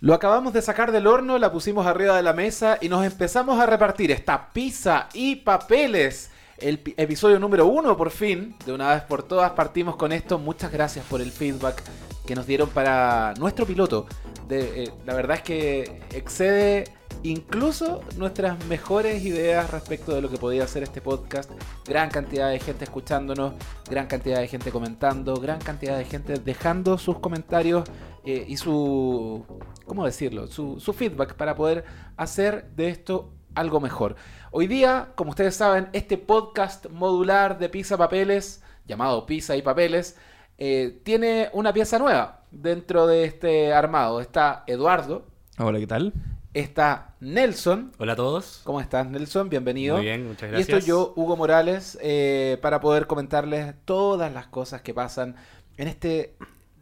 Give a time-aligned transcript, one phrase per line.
[0.00, 3.58] Lo acabamos de sacar del horno, la pusimos arriba de la mesa y nos empezamos
[3.58, 6.30] a repartir esta pizza y papeles.
[6.58, 10.38] El pi- episodio número uno, por fin, de una vez por todas, partimos con esto.
[10.38, 11.82] Muchas gracias por el feedback
[12.26, 14.06] que nos dieron para nuestro piloto.
[14.48, 16.84] De, eh, la verdad es que excede
[17.22, 21.50] incluso nuestras mejores ideas respecto de lo que podía hacer este podcast.
[21.86, 23.54] Gran cantidad de gente escuchándonos,
[23.88, 27.84] gran cantidad de gente comentando, gran cantidad de gente dejando sus comentarios
[28.26, 29.44] eh, y su,
[29.86, 30.46] ¿cómo decirlo?
[30.48, 31.84] Su, su feedback para poder
[32.16, 34.16] hacer de esto algo mejor.
[34.50, 40.16] Hoy día, como ustedes saben, este podcast modular de Pizza Papeles, llamado Pizza y Papeles,
[40.58, 44.20] eh, tiene una pieza nueva dentro de este armado.
[44.20, 45.24] Está Eduardo,
[45.58, 46.12] Hola, ¿qué tal?
[46.52, 47.92] está Nelson.
[47.98, 48.60] Hola a todos.
[48.64, 49.48] ¿Cómo estás, Nelson?
[49.48, 49.96] Bienvenido.
[49.96, 50.68] Muy bien, muchas Y gracias.
[50.78, 55.36] estoy yo, Hugo Morales, eh, para poder comentarles todas las cosas que pasan
[55.76, 56.34] en este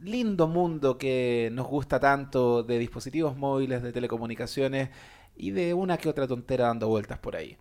[0.04, 4.90] lindo mundo que nos gusta tanto de dispositivos móviles, de telecomunicaciones
[5.36, 7.56] y de una que otra tontera dando vueltas por ahí.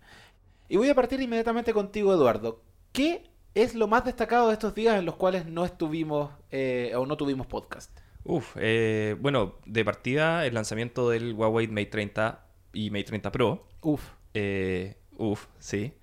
[0.68, 2.62] Y voy a partir inmediatamente contigo, Eduardo.
[2.92, 7.06] ¿Qué es lo más destacado de estos días en los cuales no estuvimos eh, o
[7.06, 7.98] no tuvimos podcast?
[8.24, 13.66] Uf, eh, bueno, de partida el lanzamiento del Huawei Mate 30 y Mate 30 Pro.
[13.82, 14.02] Uf,
[14.34, 15.94] Eh, uf, sí.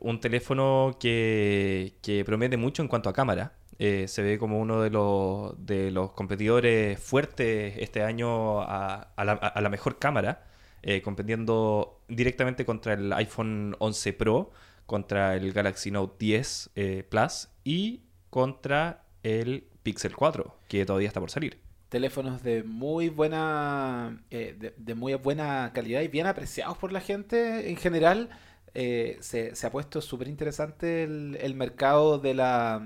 [0.00, 3.57] Un teléfono que, que promete mucho en cuanto a cámara.
[3.78, 9.24] Eh, se ve como uno de los, de los competidores fuertes este año a, a
[9.60, 10.46] la, mejor cámara,
[10.82, 14.50] eh, compitiendo directamente contra el iPhone 11 Pro,
[14.86, 21.20] contra el Galaxy Note 10 eh, Plus y contra el Pixel 4, que todavía está
[21.20, 21.58] por salir.
[21.88, 27.70] teléfonos de muy buena eh, de muy buena calidad y bien apreciados por la gente
[27.70, 28.30] en general
[28.74, 32.82] eh, se, se ha puesto súper interesante el, el mercado de la,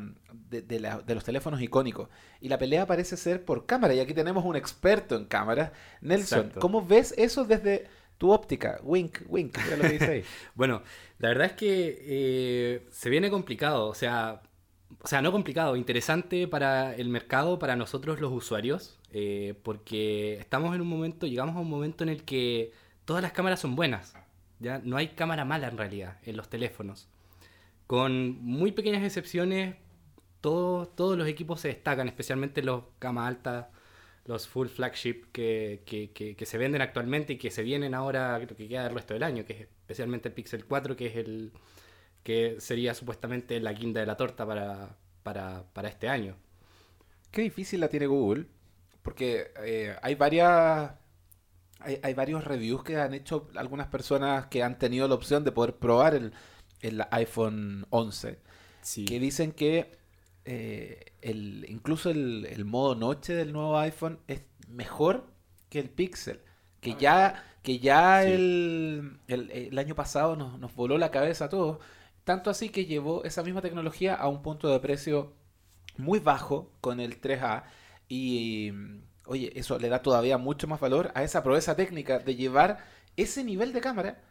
[0.50, 2.08] de, de la- de los teléfonos icónicos
[2.40, 6.38] y la pelea parece ser por cámara y aquí tenemos un experto en cámaras Nelson
[6.40, 6.60] Exacto.
[6.60, 8.80] ¿cómo ves eso desde tu óptica?
[8.84, 10.24] Wink, wink, ya lo que dice ahí.
[10.54, 10.82] Bueno,
[11.18, 14.42] la verdad es que eh, se viene complicado, o sea,
[15.02, 20.74] o sea, no complicado, interesante para el mercado, para nosotros los usuarios, eh, porque estamos
[20.74, 22.72] en un momento, llegamos a un momento en el que
[23.04, 24.14] todas las cámaras son buenas,
[24.62, 27.08] ya no hay cámara mala en realidad en los teléfonos.
[27.86, 29.76] Con muy pequeñas excepciones,
[30.40, 33.70] todos, los equipos se destacan, especialmente los gama alta,
[34.24, 38.56] los full flagship que, que- que- se venden actualmente y que se vienen ahora, creo
[38.56, 41.52] que queda el resto del año, que es especialmente el Pixel 4, que es el
[42.22, 46.36] que sería supuestamente la guinda de la torta para, para, para este año.
[47.30, 48.46] Qué difícil la tiene Google,
[49.02, 50.92] porque eh, hay varias,
[51.84, 55.52] hay, hay varios reviews que han hecho algunas personas que han tenido la opción de
[55.52, 56.32] poder probar el,
[56.80, 58.38] el iPhone 11,
[58.82, 59.04] Sí.
[59.04, 59.98] que dicen que
[60.44, 65.26] eh, el, incluso el, el modo noche del nuevo iPhone es mejor
[65.68, 66.40] que el Pixel,
[66.80, 68.32] que ya, que ya Sí.
[68.32, 71.78] el, el- el año pasado nos, nos voló la cabeza a todos,
[72.24, 75.34] tanto así que llevó esa misma tecnología a un punto de precio
[75.96, 77.64] muy bajo con el 3A
[78.08, 78.72] y
[79.26, 82.78] oye, eso le da todavía mucho más valor a esa proeza técnica de llevar
[83.16, 84.22] ese nivel de cámara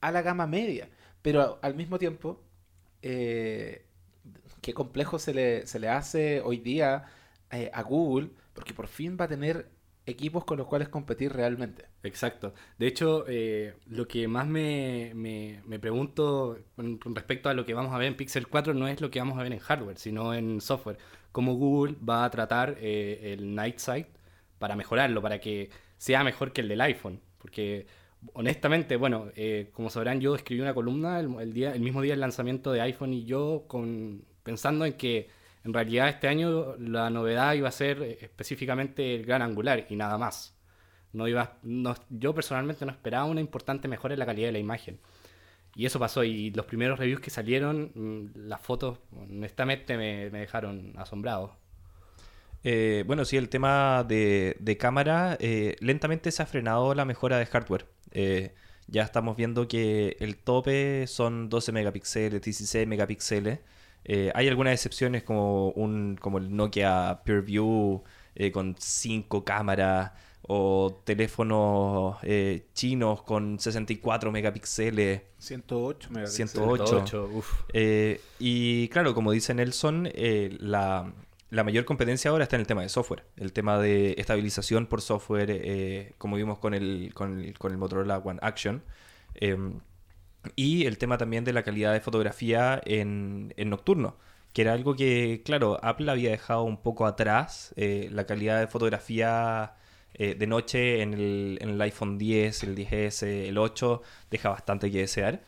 [0.00, 0.88] a la gama media,
[1.22, 2.42] pero al mismo tiempo
[3.02, 3.86] eh,
[4.60, 7.06] qué complejo se le, se le hace hoy día
[7.50, 9.70] eh, a Google porque por fin va a tener
[10.06, 11.86] equipos con los cuales competir realmente.
[12.02, 12.54] Exacto.
[12.78, 17.74] De hecho, eh, lo que más me, me- me pregunto con, respecto a lo que
[17.74, 19.98] vamos a ver en Pixel 4 no es lo que vamos a ver en hardware,
[19.98, 20.98] sino en software.
[21.32, 24.06] Cómo Google va a tratar el Night Sight
[24.60, 27.20] para mejorarlo, para que sea mejor que el del iPhone.
[27.38, 27.88] Porque,
[28.34, 32.12] honestamente, bueno, eh, como sabrán, yo escribí una columna el, el día, el mismo día
[32.12, 35.28] del lanzamiento de iPhone y yo con, pensando en que
[35.64, 39.96] en realidad este año la novedad iba a ser eh, específicamente el gran angular y
[39.96, 40.56] nada más.
[41.12, 44.58] No iba, no- yo personalmente no esperaba una importante mejora en la calidad de la
[44.60, 45.00] imagen.
[45.76, 46.24] Y eso pasó.
[46.24, 51.56] Y los primeros reviews que salieron, mm, las fotos, honestamente me, me dejaron asombrado.
[52.64, 57.38] Eh, bueno, sí, el tema de, de cámara, eh, lentamente se ha frenado la mejora
[57.38, 57.86] de hardware.
[58.12, 58.54] Eh,
[58.86, 63.60] ya estamos viendo que el tope son 12 megapíxeles, 16 megapíxeles.
[64.04, 68.02] Eh, hay algunas excepciones como, un, como el Nokia PureView
[68.34, 75.22] eh, con 5 cámaras o teléfonos eh, chinos con 64 megapíxeles.
[75.38, 76.50] 108 megapíxeles.
[76.52, 76.86] 108.
[76.86, 77.62] 108, uf.
[77.72, 81.12] Eh, y claro, como dice Nelson, eh, la,
[81.50, 85.00] la mayor competencia ahora está en el tema de software, el tema de estabilización por
[85.00, 88.82] software, eh, como vimos con el, con el, con el Motorola One Action.
[89.34, 89.80] em,
[90.56, 94.16] y el tema también de la calidad de fotografía en, en nocturno,
[94.52, 98.66] que era algo que, claro, Apple había dejado un poco atrás, eh, la calidad de
[98.68, 99.74] fotografía
[100.14, 104.90] eh, de noche en el, en el iPhone 10, el 10S, el 8, deja bastante
[104.90, 105.42] que desear.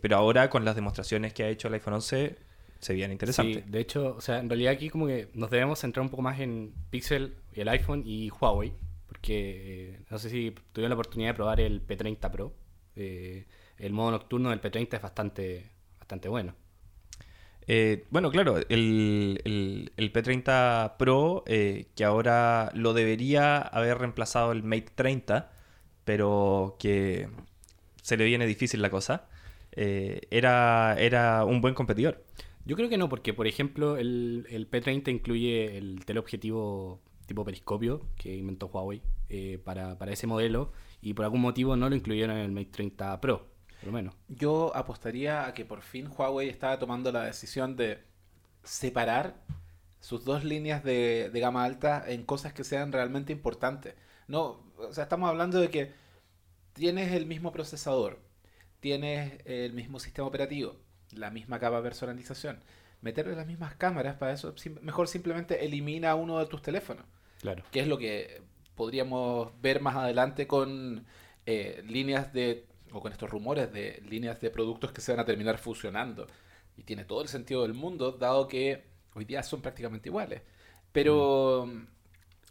[0.00, 2.38] Pero ahora con las demostraciones que ha hecho el iPhone 11
[2.82, 3.64] se veían interesantes.
[3.64, 6.22] Sí, de hecho, o sea, en realidad aquí como que nos debemos centrar un poco
[6.22, 8.74] más en Pixel, el iPhone y Huawei,
[9.06, 12.52] porque eh, no sé si tuvieron la oportunidad de probar el P30 Pro.
[12.96, 13.46] Eh,
[13.78, 16.54] el modo nocturno del P30 es bastante, bastante bueno.
[17.68, 24.50] Eh, bueno, claro, el, el- el P30 Pro, eh, que ahora lo debería haber reemplazado
[24.52, 25.52] el Mate 30,
[26.04, 27.28] pero que
[28.02, 29.28] se le viene difícil la cosa,
[29.72, 32.24] eh, era, era un buen competidor.
[32.64, 38.06] Yo creo que no, porque por ejemplo el, el P30 incluye el teleobjetivo tipo periscopio
[38.16, 42.36] que inventó Huawei eh, para, para ese modelo y por algún motivo no lo incluyeron
[42.36, 43.48] en el Mate 30 Pro,
[43.80, 44.14] por lo menos.
[44.28, 47.98] Yo apostaría a que por fin Huawei estaba tomando la decisión de
[48.62, 49.42] separar
[50.00, 53.94] sus dos líneas de, de gama alta en cosas que sean realmente importantes.
[54.28, 55.92] No, o sea, estamos hablando de que
[56.72, 58.20] tienes el mismo procesador,
[58.80, 60.76] tienes el mismo sistema operativo,
[61.12, 62.60] la misma capa de personalización.
[63.00, 67.04] Meterle las mismas cámaras para eso, mejor simplemente elimina uno de tus teléfonos
[67.40, 67.64] Claro.
[67.72, 68.42] que es lo que
[68.76, 71.04] podríamos ver más adelante con
[71.46, 75.24] eh, líneas de, o con estos rumores de líneas de productos que se van a
[75.24, 76.26] terminar fusionando.
[76.76, 80.42] Y tiene todo el sentido del mundo, dado que hoy día son prácticamente iguales.
[80.92, 81.64] Pero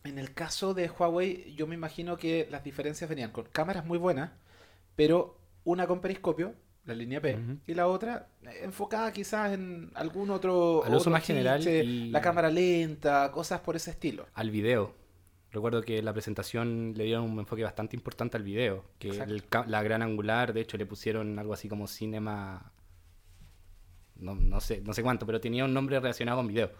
[0.04, 3.98] en el caso de Huawei, yo me imagino que las diferencias venían con cámaras muy
[3.98, 4.32] buenas,
[4.96, 6.54] pero una con periscopio,
[6.86, 7.38] la línea P,
[7.68, 12.10] y la otra eh, enfocada quizás en algún otro, Al uso otro más general y-
[12.10, 14.26] la cámara lenta, cosas por ese estilo.
[14.34, 14.96] Al video.
[15.52, 19.84] Recuerdo que la presentación le dieron un enfoque bastante importante al video, que el la
[19.84, 22.72] gran angular, de hecho le pusieron algo así como cinema
[24.16, 26.72] no, no sé, no sé cuánto, pero tenía un nombre relacionado con video.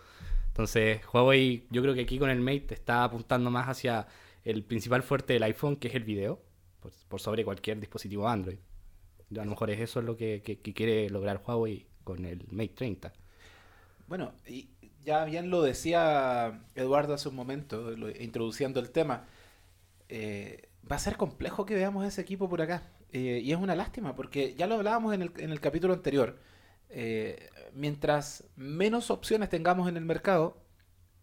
[0.48, 4.08] Entonces, Huawei, yo creo que aquí con el Mate está apuntando más hacia
[4.44, 6.42] el principal fuerte del iPhone, que es el video,
[6.80, 8.58] por, por sobre cualquier dispositivo Android.
[9.32, 13.14] A lo mejor es eso lo que, que- quiere lograr Huawei con el Mate 30.
[14.08, 14.70] Bueno, y
[15.04, 19.26] ya bien lo decía Eduardo hace un momento, introduciendo el tema.
[20.10, 22.84] eh, va a ser complejo que veamos ese equipo por acá.
[23.14, 26.40] eh, y es una lástima, porque ya lo hablábamos en el, en el capítulo anterior.
[26.90, 30.58] eh, mientras menos opciones tengamos en el mercado,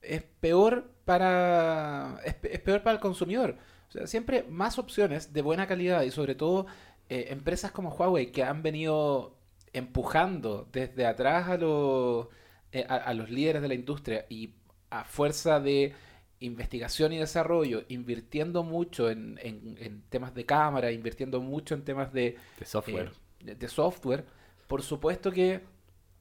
[0.03, 3.57] es peor para es, es peor para el consumidor.
[3.89, 6.67] O sea, siempre más opciones de buena calidad y sobre todo
[7.09, 9.37] eh, empresas como Huawei que han venido
[9.73, 12.29] empujando desde atrás a los
[12.73, 14.55] eh, a, a los líderes de la industria y
[14.91, 15.95] a fuerza de
[16.41, 22.13] investigación y desarrollo, invirtiendo mucho en, en- en temas de cámara, invirtiendo mucho en temas
[22.13, 23.09] de, De software.
[23.41, 24.25] eh, de, de software,
[24.67, 25.63] por supuesto que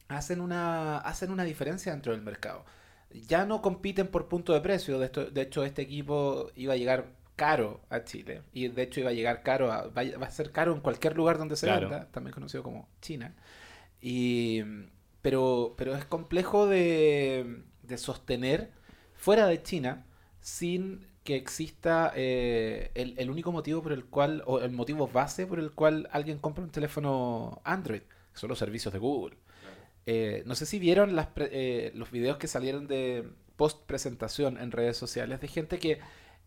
[0.08, 2.66] hacen una, hacen una diferencia dentro del mercado.
[3.12, 6.78] Ya no compiten por punto de precio, de, esto- de hecho este equipo iba a
[6.78, 7.08] llegar
[7.38, 10.32] caro a Chile y de hecho iba a llegar caro, a, va, a- va a
[10.32, 11.90] ser caro en cualquier lugar donde se Claro.
[11.90, 13.34] venda, también conocido como China.
[14.02, 14.64] Y,
[15.22, 18.72] pero, pero es complejo de, de sostener
[19.16, 20.06] fuera de China
[20.42, 25.46] sin que exista eh, el, el único motivo por el cual, o el motivo base
[25.46, 29.38] por el cual alguien compra un teléfono Android, que son los servicios de Google.
[30.06, 34.58] Eh, no sé si vieron las pre- eh, los videos que salieron de post presentación
[34.58, 36.00] en redes sociales de gente que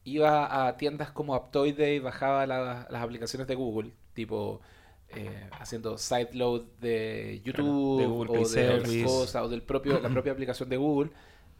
[0.04, 4.60] iba a tiendas como Aptoide y bajaba la- las aplicaciones de Google, tipo
[5.08, 10.32] eh, haciendo sideload de YouTube de Google o Play de o del propio, la propia
[10.32, 11.10] aplicación de Google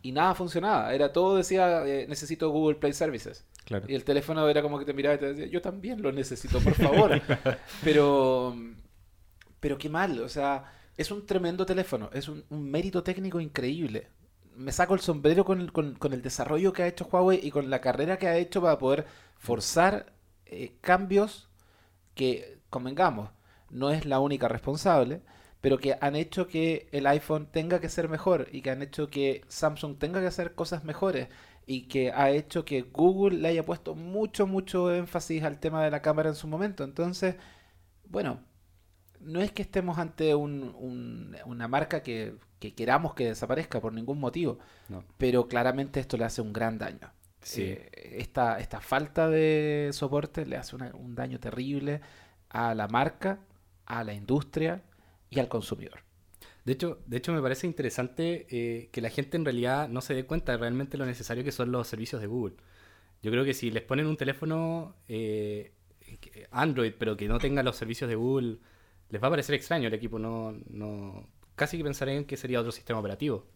[0.02, 0.94] y nada funcionaba.
[0.94, 3.44] Era todo decía eh, necesito Google Play Services.
[3.64, 3.86] Claro.
[3.88, 6.60] Y el teléfono era como que te miraba y te decía, yo también lo necesito,
[6.60, 7.20] por favor.
[7.84, 8.56] pero,
[9.60, 14.08] pero qué mal, o sea, es un tremendo teléfono, es un, un mérito técnico increíble.
[14.56, 17.50] Me saco el sombrero con el, con, con el desarrollo que ha hecho Huawei y
[17.50, 19.06] con la carrera que ha hecho para poder
[19.38, 20.12] forzar
[20.46, 21.48] eh, cambios
[22.14, 23.30] que, convengamos,
[23.70, 25.22] no es la única responsable,
[25.60, 29.10] pero que han hecho que el iPhone tenga que ser mejor y que han hecho
[29.10, 31.28] que Samsung tenga que hacer cosas mejores
[31.66, 35.90] y que ha hecho que Google le haya puesto mucho, mucho énfasis al tema de
[35.90, 36.84] la cámara en su momento.
[36.84, 37.36] Entonces,
[38.08, 38.40] bueno,
[39.20, 43.92] no es que estemos ante un- un- una marca que, que queramos que desaparezca por
[43.92, 44.58] ningún motivo,
[44.88, 45.04] No.
[45.18, 47.10] pero claramente esto le hace un gran daño.
[47.42, 47.62] Sí.
[47.62, 52.00] Eh, esta, esta falta de soporte le hace una- un daño terrible
[52.50, 53.40] a la marca,
[53.86, 54.82] a la industria
[55.30, 56.00] y al consumidor.
[56.64, 60.14] De hecho, de hecho me parece interesante eh, que la gente en realidad no se
[60.14, 62.56] dé cuenta de realmente lo necesario que son los servicios de Google.
[63.22, 65.72] Yo creo que si les ponen un teléfono eh,
[66.50, 68.58] Android, pero que no tenga los servicios de Google,
[69.10, 70.18] les va a parecer extraño el equipo.
[70.18, 73.46] No, no, casi que pensarían que sería otro sistema operativo.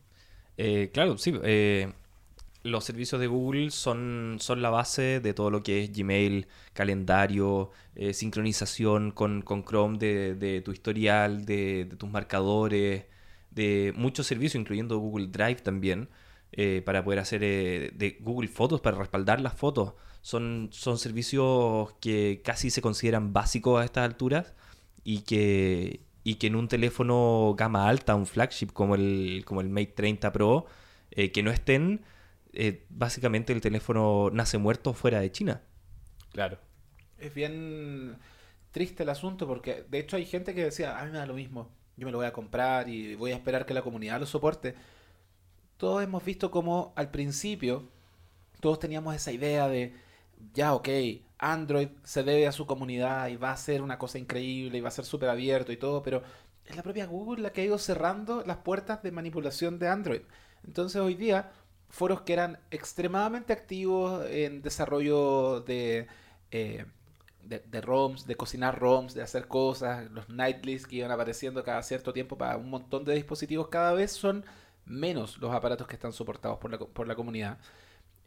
[0.57, 1.35] Eh, claro, sí.
[1.43, 1.93] eh,
[2.63, 7.71] los servicios de Google son, son la base de todo lo que es Gmail, calendario,
[7.95, 13.05] eh, sincronización con, con Chrome de, de tu historial, de, tus marcadores,
[13.51, 16.09] de muchos servicios, incluyendo Google Drive también,
[16.85, 19.95] para poder hacer de Google Fotos, para respaldar las fotos.
[20.23, 24.55] Son, son servicios que casi se consideran básicos a estas alturas
[25.05, 29.69] y que, y que en un teléfono gama alta, un flagship como el, como el
[29.69, 30.67] Mate 30 Pro,
[31.11, 32.03] eh, que no estén,
[32.53, 35.63] eh, básicamente el teléfono nace muerto fuera de China.
[36.33, 36.59] Claro.
[37.19, 38.17] Es bien
[38.71, 41.35] triste el asunto porque de hecho hay gente que decía, a mí me da lo
[41.35, 44.27] mismo, yo me lo voy a comprar y voy a esperar que la comunidad lo
[44.27, 44.75] soporte.
[45.77, 47.89] Todos hemos visto como al principio
[48.61, 49.95] todos teníamos esa idea de,
[50.55, 50.89] ya ok,
[51.39, 54.89] Android se debe a su comunidad y va a ser una cosa increíble y va
[54.89, 56.23] a ser súper abierto y todo, pero
[56.65, 60.23] es la propia Google la que ha ido cerrando las puertas de manipulación de Android.
[60.67, 61.53] Entonces hoy día,
[61.89, 66.07] foros que eran extremadamente activos en desarrollo de,
[66.51, 66.87] eh,
[67.43, 72.13] de, ROMs, de cocinar ROMs, de hacer cosas, los nightlists que iban apareciendo cada cierto
[72.13, 74.45] tiempo para un montón de dispositivos, cada vez son
[74.87, 77.59] menos los aparatos que están soportados por la, por la comunidad.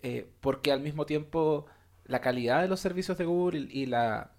[0.04, 1.66] Eh, porque al mismo tiempo
[2.08, 4.32] la calidad de los servicios de Google y la,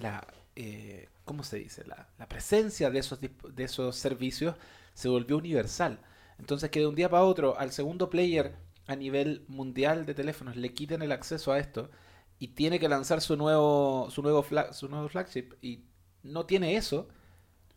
[0.00, 0.26] la
[0.56, 1.84] eh, ¿cómo se dice?
[1.86, 4.56] La, la presencia de esos, de esos servicios
[4.94, 6.00] se volvió universal.
[6.38, 10.56] Entonces que de un día para otro al segundo player a nivel mundial de teléfonos
[10.56, 11.90] le quiten el acceso a esto
[12.38, 15.84] y tiene que lanzar su nuevo su nuevo su nuevo flagship y
[16.22, 17.08] no tiene eso,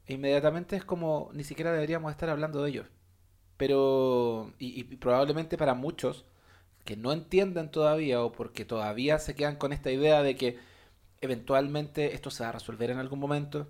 [0.07, 2.88] inmediatamente es como ni siquiera deberíamos estar hablando de ellos.
[3.57, 6.25] Pero y probablemente para muchos
[6.89, 10.58] que no entienden todavía o porque todavía se quedan con esta idea de que
[11.22, 13.67] eventualmente esto se va a resolver en algún momento.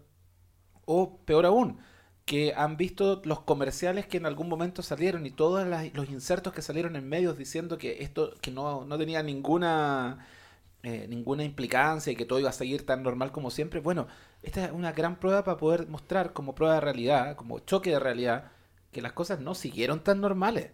[0.85, 1.79] O peor aún,
[2.23, 6.61] que han visto los comerciales que en algún momento salieron y todos los insertos que
[6.61, 10.25] salieron en medios diciendo que esto que no, no tenía ninguna
[10.83, 13.81] eh, ninguna implicancia y que todo iba a seguir tan normal como siempre.
[13.81, 14.07] Bueno,
[14.43, 17.99] esta es una gran prueba para poder mostrar como prueba de realidad, como choque de
[17.99, 18.51] realidad,
[18.93, 20.71] que las cosas no siguieron tan normales.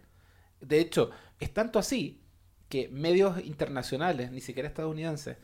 [0.62, 1.10] De hecho,
[1.40, 2.25] es tanto así
[2.70, 5.38] que medios internacionales, ni siquiera estadounidenses,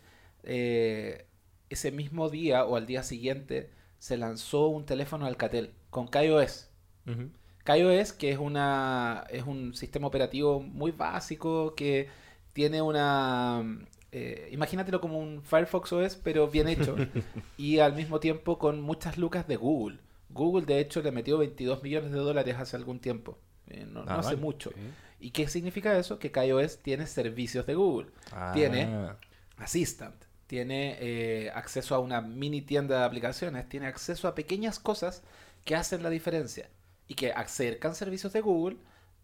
[0.43, 1.25] eh,
[1.69, 6.69] ese mismo día o al día siguiente se lanzó un teléfono Alcatel con KaiOS.
[7.07, 7.29] Ujú.
[7.63, 12.09] KaiOS, que es una es un sistema operativo muy básico que
[12.53, 13.63] tiene una
[14.11, 16.95] eh, imagínatelo como un Firefox OS, pero bien hecho
[17.57, 19.99] y al mismo tiempo con muchas lucas de Google.
[20.29, 23.37] Google de hecho le metió 22 millones de dólares hace algún tiempo,
[23.71, 24.41] eh, no, no Ah, hace vale.
[24.41, 24.71] mucho.
[25.19, 26.17] ¿Y qué significa eso?
[26.19, 28.09] Que KaiOS tiene servicios de Google.
[28.53, 29.17] Tiene Ah,
[29.57, 30.15] Assistant,
[30.47, 35.21] tiene eh, acceso a una mini tienda de aplicaciones, tiene acceso a pequeñas cosas
[35.65, 36.69] que hacen la diferencia
[37.07, 38.77] y que acercan servicios de Google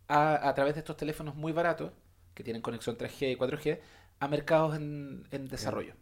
[0.07, 1.91] a, a través de estos teléfonos muy baratos
[2.35, 3.79] que tienen conexión 3G y 4G
[4.19, 5.93] a mercados en, en desarrollo.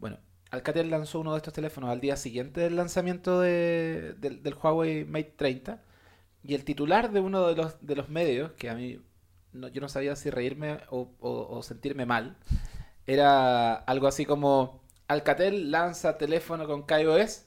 [0.00, 0.18] Bueno,
[0.50, 5.04] Alcatel lanzó uno de estos teléfonos al día siguiente del lanzamiento de- del, del Huawei
[5.06, 5.80] Mate 30
[6.44, 9.00] y el titular de uno de los, de los medios, que a mí
[9.72, 12.36] yo no sabía si reírme o, o- o sentirme mal,
[13.06, 17.46] era algo así como Alcatel lanza teléfono con KaiOS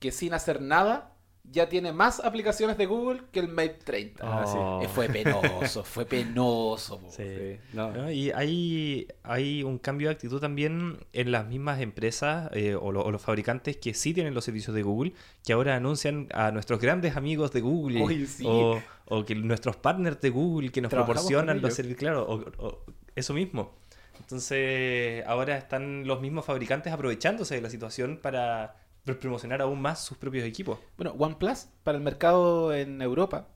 [0.00, 1.15] que sin hacer nada
[1.50, 4.22] ya tiene más aplicaciones de Google que el Mate 30.
[4.22, 4.84] Ah, sí.
[4.84, 7.00] Eh, Fue penoso, fue penoso.
[7.08, 7.22] Sí.
[7.24, 8.10] Sí, no.
[8.10, 13.02] Y hay, hay un cambio de actitud también en las mismas empresas eh, o, lo-
[13.04, 15.12] o los fabricantes que sí tienen los servicios de Google,
[15.44, 18.44] que ahora anuncian a nuestros grandes amigos de Google Uy, sí.
[18.46, 22.84] o, o que nuestros partners de Google que nos proporcionan los servicios, claro, o- o
[23.14, 23.74] eso mismo.
[24.18, 28.74] Entonces, ahora están los mismos fabricantes aprovechándose de la situación para
[29.14, 30.78] promocionar aún más sus propios equipos.
[30.96, 33.48] Bueno, OnePlus para el mercado en Europa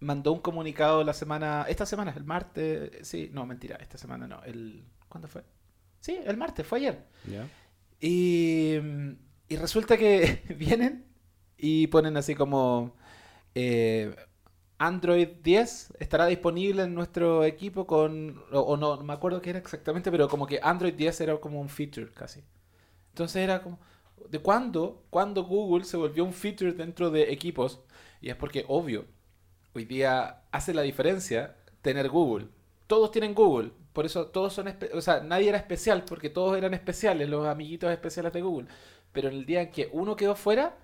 [0.00, 4.42] mandó un comunicado la semana, esta semana, el martes, sí, no, mentira, esta semana no,
[4.44, 5.44] el, ¿cuándo fue?
[6.00, 7.04] Sí, el martes, fue ayer.
[7.26, 7.48] ¿Ya?
[8.00, 8.76] Y,
[9.48, 11.06] y resulta que vienen
[11.56, 12.96] y ponen así como
[13.54, 14.14] eh,
[14.78, 19.50] Android 10 estará disponible en nuestro equipo con, o, o no, no me acuerdo qué
[19.50, 22.44] era exactamente, pero como que Android 10 era como un feature casi.
[23.08, 23.80] Entonces era como,
[24.28, 25.04] ¿de cuándo?
[25.10, 27.80] ¿Cuándo Google se volvió un feature dentro de equipos?
[28.20, 29.06] Y es porque, obvio,
[29.74, 32.48] hoy día hace la diferencia tener Google.
[32.86, 36.74] Todos tienen Google, por eso todos son, o sea, nadie era especial porque todos eran
[36.74, 38.68] especiales, los amiguitos especiales de Google.
[39.12, 40.76] Pero en el día en que uno quedó fuera,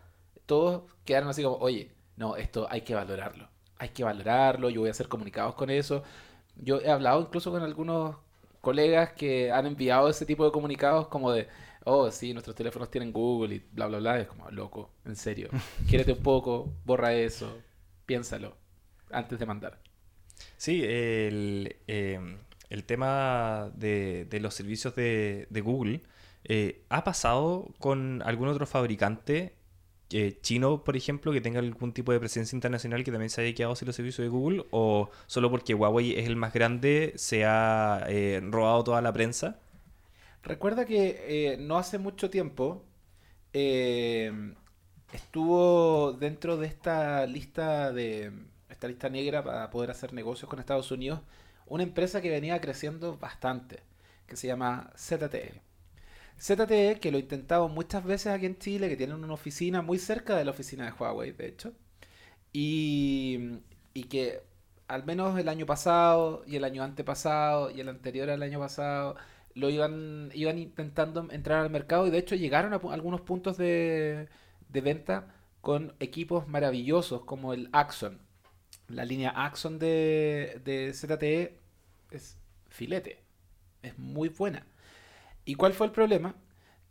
[0.47, 3.49] todos quedaron así como, oye, no, esto hay que valorarlo.
[3.79, 6.03] Hay que valorarlo, yo voy a hacer comunicados con eso.
[6.57, 8.17] Yo he hablado incluso con algunos
[8.61, 11.49] colegas que han enviado ese tipo de comunicados como de,
[11.85, 14.21] oh, sí, nuestros teléfonos tienen Google y bla, bla, bla.
[14.21, 15.49] Es como, loco, en serio.
[15.89, 17.59] Quiérete un poco, borra eso,
[18.07, 18.57] piénsalo
[19.11, 19.81] antes de mandar.
[20.57, 22.39] Sí, el, eh,
[22.71, 26.03] el tema de, de los servicios de, de Google,
[26.45, 29.55] eh, ¿ha pasado con algún otro fabricante
[30.11, 33.55] eh, chino, por ejemplo, que tenga algún tipo de presencia internacional que también se haya
[33.55, 34.65] quedado sin los servicios de Google?
[34.71, 39.61] ¿O solo porque Huawei es el más grande se ha eh, robado toda la prensa?
[40.45, 42.85] Recuerda que eh, no hace mucho tiempo
[43.53, 44.55] eh,
[45.13, 48.33] estuvo dentro de esta lista de
[48.69, 51.21] esta lista negra para poder hacer negocios con Estados Unidos
[51.67, 53.81] una empresa que venía creciendo bastante,
[54.27, 55.63] que se llama ZTE.
[56.39, 59.99] ZTE, que lo he intentado muchas veces aquí en Chile, que tienen una oficina muy
[59.99, 61.73] cerca de la oficina de Huawei, de hecho,
[62.53, 63.61] y,
[63.95, 64.43] y que
[64.89, 69.17] al menos el año pasado y el año antepasado y el anterior al año pasado
[69.55, 74.29] lo iban, iban intentando entrar al mercado y de hecho llegaron a algunos puntos de,
[74.69, 78.21] de venta con equipos maravillosos como el Axon.
[78.89, 81.59] La línea Axon de, de ZTE
[82.11, 82.37] es
[82.69, 83.23] filete,
[83.83, 84.67] es muy buena.
[85.45, 86.35] ¿Y cuál fue el problema?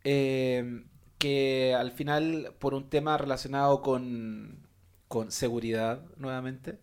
[0.03, 0.83] Eh,
[1.17, 4.67] que al final, por un tema relacionado con,
[5.07, 6.79] con seguridad, nuevamente,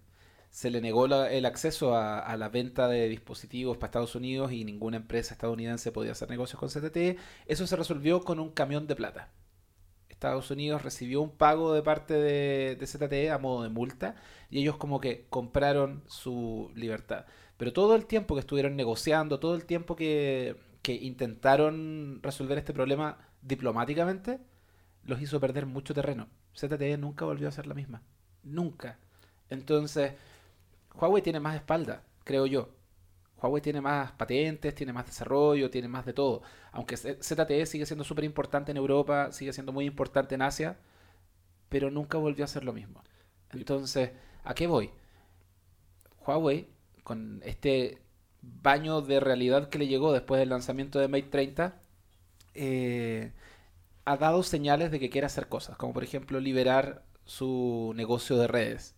[0.51, 4.65] se le negó el acceso a, a la venta de dispositivos para Estados Unidos y
[4.65, 7.17] ninguna empresa estadounidense podía hacer negocios con ZTE.
[7.47, 9.31] Eso se resolvió con un camión de plata.
[10.09, 14.17] Estados Unidos recibió un pago de parte de, de ZTE a modo de multa
[14.51, 17.25] y ellos como que compraron su libertad.
[17.57, 22.75] Pero todo el tiempo que estuvieron negociando, todo el tiempo que, que intentaron resolver este
[22.75, 24.41] problema diplomáticamente,
[25.05, 26.29] los hizo perder mucho terreno.
[26.55, 28.03] ZTE nunca volvió a ser la misma.
[28.43, 28.99] Nunca.
[29.49, 30.13] Entonces,
[30.95, 32.69] Huawei tiene más espalda, creo yo.
[33.41, 36.43] Huawei tiene más patentes, tiene más desarrollo, tiene más de todo.
[36.73, 40.79] Aunque ZTE sigue siendo súper importante en Europa, sigue siendo muy importante en Asia,
[41.69, 43.03] pero nunca volvió a ser lo mismo.
[43.53, 44.13] Entonces,
[44.45, 44.91] ¿a qué voy?
[46.27, 46.69] Huawei,
[47.03, 48.03] con este
[48.43, 51.81] baño de realidad que le llegó después del lanzamiento de Mate 30,
[52.55, 53.33] eh,
[54.05, 58.49] ha dado señales de que quiere hacer cosas, como por ejemplo liberar su negocio de
[58.49, 58.97] redes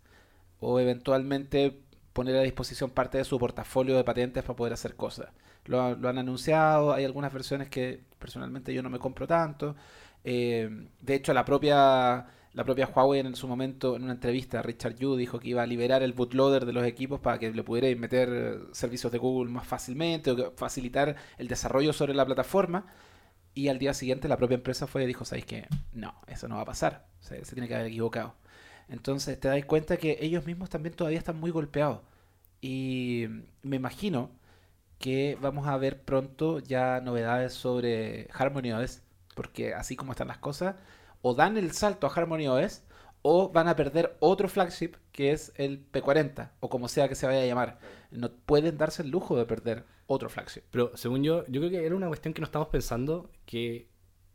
[0.62, 1.80] o eventualmente
[2.14, 5.30] poner a disposición parte de su portafolio de patentes para poder hacer cosas.
[5.66, 9.76] Lo, ha- lo han anunciado, hay algunas versiones que personalmente yo no me compro tanto.
[10.24, 14.96] Eh, de hecho, la propia, la propia Huawei en su momento, en una entrevista, Richard
[14.96, 17.98] Yu dijo que iba a liberar el bootloader de los equipos para que le pudierais
[17.98, 22.86] meter servicios de Google más fácilmente o que facilitar el desarrollo sobre la plataforma.
[23.54, 25.68] Y al día siguiente la propia empresa fue y dijo, ¿sabéis qué?
[25.92, 27.06] No, eso no va a pasar.
[27.20, 28.34] Se tiene que haber equivocado.
[28.92, 32.00] Entonces te das cuenta que ellos mismos también todavía están muy golpeados.
[32.60, 33.26] Y
[33.62, 34.30] me imagino
[34.98, 39.02] que vamos a ver pronto ya novedades sobre Harmony OS,
[39.34, 40.76] porque así como están las cosas,
[41.22, 42.82] o dan el salto a Harmony OS
[43.22, 47.26] o van a perder otro flagship que es el P40 o como sea que se
[47.26, 47.78] vaya a llamar.
[48.10, 50.64] No pueden darse el lujo de perder otro flagship.
[50.70, 53.88] Pero según yo, yo creo que era una cuestión que no estamos pensando que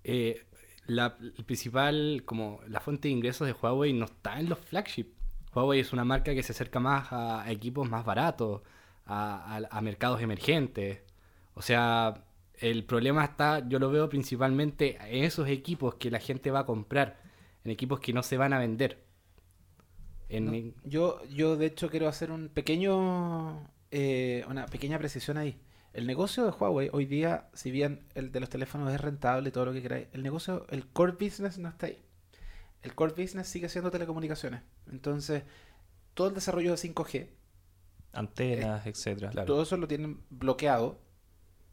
[0.04, 0.47] eh,
[0.88, 5.08] la el principal, como la fuente de ingresos de Huawei no está en los flagship.
[5.54, 8.62] Huawei es una marca que se acerca más a equipos más baratos,
[9.06, 11.02] a, a- a mercados emergentes.
[11.56, 12.24] O sea,
[12.56, 16.66] el problema está, yo lo veo principalmente en esos equipos que la gente va a
[16.66, 17.20] comprar,
[17.64, 19.04] en equipos que no se van a vender.
[20.30, 20.74] En, ¿no?
[20.84, 25.58] Yo, yo de hecho quiero hacer un pequeño, eh, una pequeña precisión ahí.
[25.98, 29.52] El negocio de Huawei hoy día, si bien el de los teléfonos es rentable y
[29.52, 32.00] todo lo que queráis, el negocio, el core business no está ahí.
[32.84, 34.62] El core business sigue siendo telecomunicaciones.
[34.92, 35.42] Entonces,
[36.14, 37.30] todo el desarrollo de 5G,
[38.14, 39.32] Antenas, etcétera.
[39.32, 39.48] Claro.
[39.48, 41.00] todo eso lo tienen bloqueado.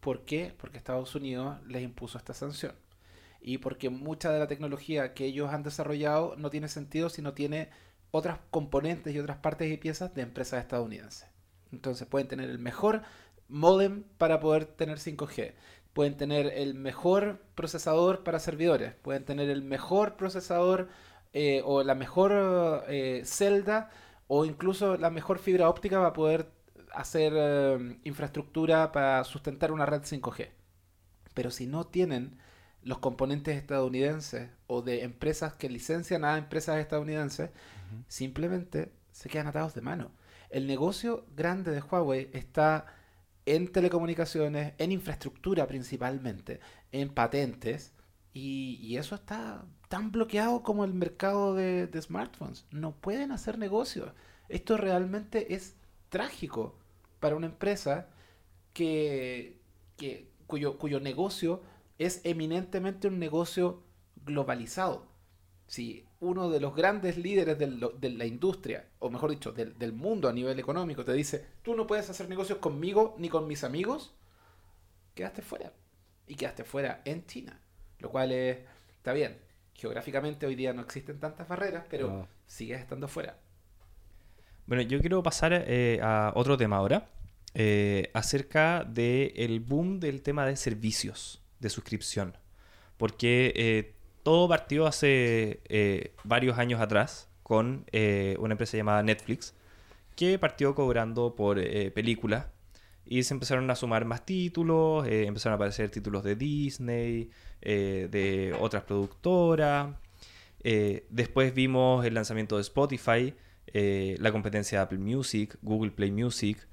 [0.01, 0.55] ¿Por qué?
[0.57, 2.73] Porque Estados Unidos les impuso esta sanción.
[3.43, 7.35] Y porque mucha de la tecnología que ellos han desarrollado no tiene sentido si no
[7.35, 7.69] tiene
[8.11, 11.29] otras componentes y otras partes y piezas de empresas estadounidenses.
[11.73, 13.03] Entonces pueden tener el mejor
[13.49, 15.55] modem para poder tener 5G.
[15.93, 18.95] Pueden tener el mejor procesador para servidores.
[18.95, 20.89] Pueden tener el mejor procesador
[21.33, 23.91] eh, o la mejor eh, celda
[24.27, 26.51] o incluso la mejor fibra óptica para poder
[26.93, 30.51] hacer eh, infraestructura para sustentar una red 5G.
[31.35, 32.39] Pero si no tienen
[32.83, 37.51] los componentes estadounidenses o de empresas que licencian a empresas estadounidenses,
[38.09, 40.11] simplemente se quedan atados de mano.
[40.51, 42.87] El negocio grande de Huawei está
[43.47, 46.61] en telecomunicaciones, en infraestructura principalmente,
[46.93, 47.93] en patentes,
[48.33, 52.67] y, eso está tan bloqueado como el mercado de, de smartphones.
[52.71, 54.13] No pueden hacer negocios.
[54.49, 55.77] Esto realmente es
[56.09, 56.77] trágico
[57.21, 58.09] para una empresa
[58.73, 59.61] que,
[59.97, 61.63] que- cuyo, cuyo negocio
[61.99, 63.83] es eminentemente un negocio
[64.27, 65.07] globalizado.
[65.67, 69.93] Si uno de los grandes líderes del- de la industria, o mejor dicho, del, del
[69.93, 73.63] mundo a nivel económico, te dice, tú no puedes hacer negocios conmigo ni con mis
[73.65, 74.15] amigos,
[75.15, 75.73] quedaste fuera.
[76.27, 77.61] Y quedaste fuera en China.
[77.99, 78.59] Lo cual es,
[78.97, 79.37] está bien.
[79.75, 82.29] Geográficamente hoy día no existen tantas barreras, pero No.
[82.47, 83.37] sigues estando fuera.
[84.67, 87.09] Bueno, yo quiero pasar eh, a otro tema ahora,
[87.55, 92.37] eh, acerca del boom del tema de servicios de suscripción.
[92.97, 93.94] Porque eh,
[94.25, 99.55] todo partió hace eh, varios años atrás con eh, una empresa llamada Netflix,
[100.17, 102.47] que partió cobrando por eh, películas
[103.05, 108.85] y se empezaron a sumar más títulos, empezaron a aparecer títulos de Disney, de otras
[108.85, 109.95] productoras.
[111.11, 113.35] Después vimos el lanzamiento de Spotify,
[113.75, 116.67] la competencia de Apple Music, Google Play Music.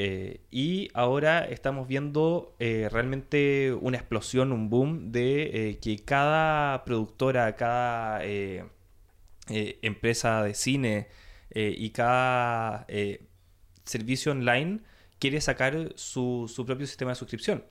[0.00, 6.84] Eh, y ahora estamos viendo eh, realmente una explosión, un boom de eh, que cada
[6.84, 8.22] productora, cada
[9.48, 11.08] empresa de cine
[11.52, 12.86] y cada
[13.84, 14.82] servicio online
[15.18, 17.64] quiere sacar su, su propio sistema de suscripción.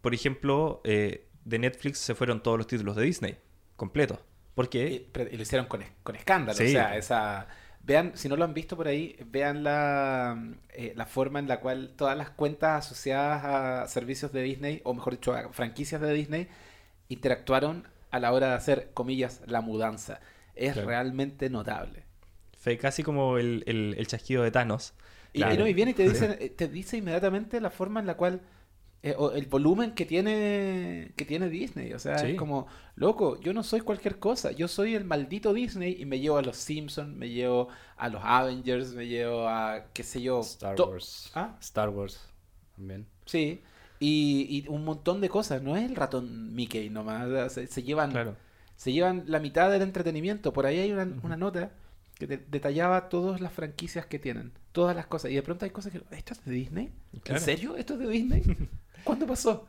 [0.00, 3.36] Por ejemplo, de Netflix se fueron todos los títulos de Disney,
[3.76, 4.18] completos.
[4.54, 6.56] ¿Por Y, y lo hicieron con, con escándalo.
[6.56, 6.64] Sí.
[6.64, 7.48] O sea, esa.
[7.84, 10.38] Vean, si no lo han visto por ahí, vean la,
[10.70, 14.94] eh, la forma en la cual todas las cuentas asociadas a servicios de Disney, o
[14.94, 16.48] mejor dicho, a franquicias de Disney,
[17.08, 20.20] interactuaron a la hora de hacer, comillas, la mudanza.
[20.54, 20.88] Es Claro.
[20.88, 22.04] realmente notable.
[22.58, 24.94] Fue casi como el, el- el chasquido de Thanos.
[25.32, 25.54] Y, Claro.
[25.54, 28.16] y no, y viene y te dice, eh, te dice inmediatamente la forma en la
[28.16, 28.42] cual,
[29.02, 31.92] eh, o el volumen que tiene, que tiene Disney.
[31.92, 32.28] O sea, Sí.
[32.28, 36.20] es como, loco, yo no soy cualquier cosa, yo soy el maldito Disney y me
[36.20, 40.40] llevo a los Simpsons, me llevo a los Avengers, me llevo a, qué sé yo,
[40.40, 41.30] Star Wars.
[41.34, 41.56] ¿Ah?
[41.60, 42.20] Star Wars
[42.76, 43.06] también.
[43.26, 43.62] Sí.
[43.98, 47.66] Y, y un montón de cosas, no es el ratón Mickey nomás, o sea, se,
[47.68, 48.36] se llevan Claro.
[48.76, 50.52] se llevan la mitad del entretenimiento.
[50.52, 51.70] Por ahí hay una, una nota
[52.18, 55.30] que de- detallaba todas las franquicias que tienen, todas las cosas.
[55.30, 56.92] Y de pronto hay cosas que, ¿esto es de Disney?
[57.22, 57.38] Claro.
[57.40, 57.76] ¿En serio?
[57.76, 58.42] ¿Esto es de Disney?
[59.04, 59.66] ¿Cuándo pasó?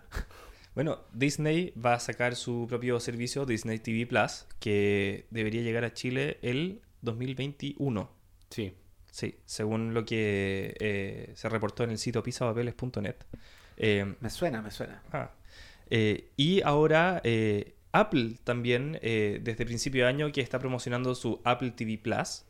[0.75, 5.93] Bueno, Disney va a sacar su propio servicio, Disney TV Plus, que debería llegar a
[5.93, 8.09] Chile el 2021.
[8.49, 8.73] Sí.
[9.11, 13.15] Sí, según lo que eh, se reportó en el sitio pisapapeles.net.
[13.77, 15.03] Eh, Me suena, me suena.
[15.11, 15.31] ah,
[15.91, 17.21] eh, y ahora
[17.91, 22.45] Apple también, desde principio de año, que está promocionando su Apple TV Plus,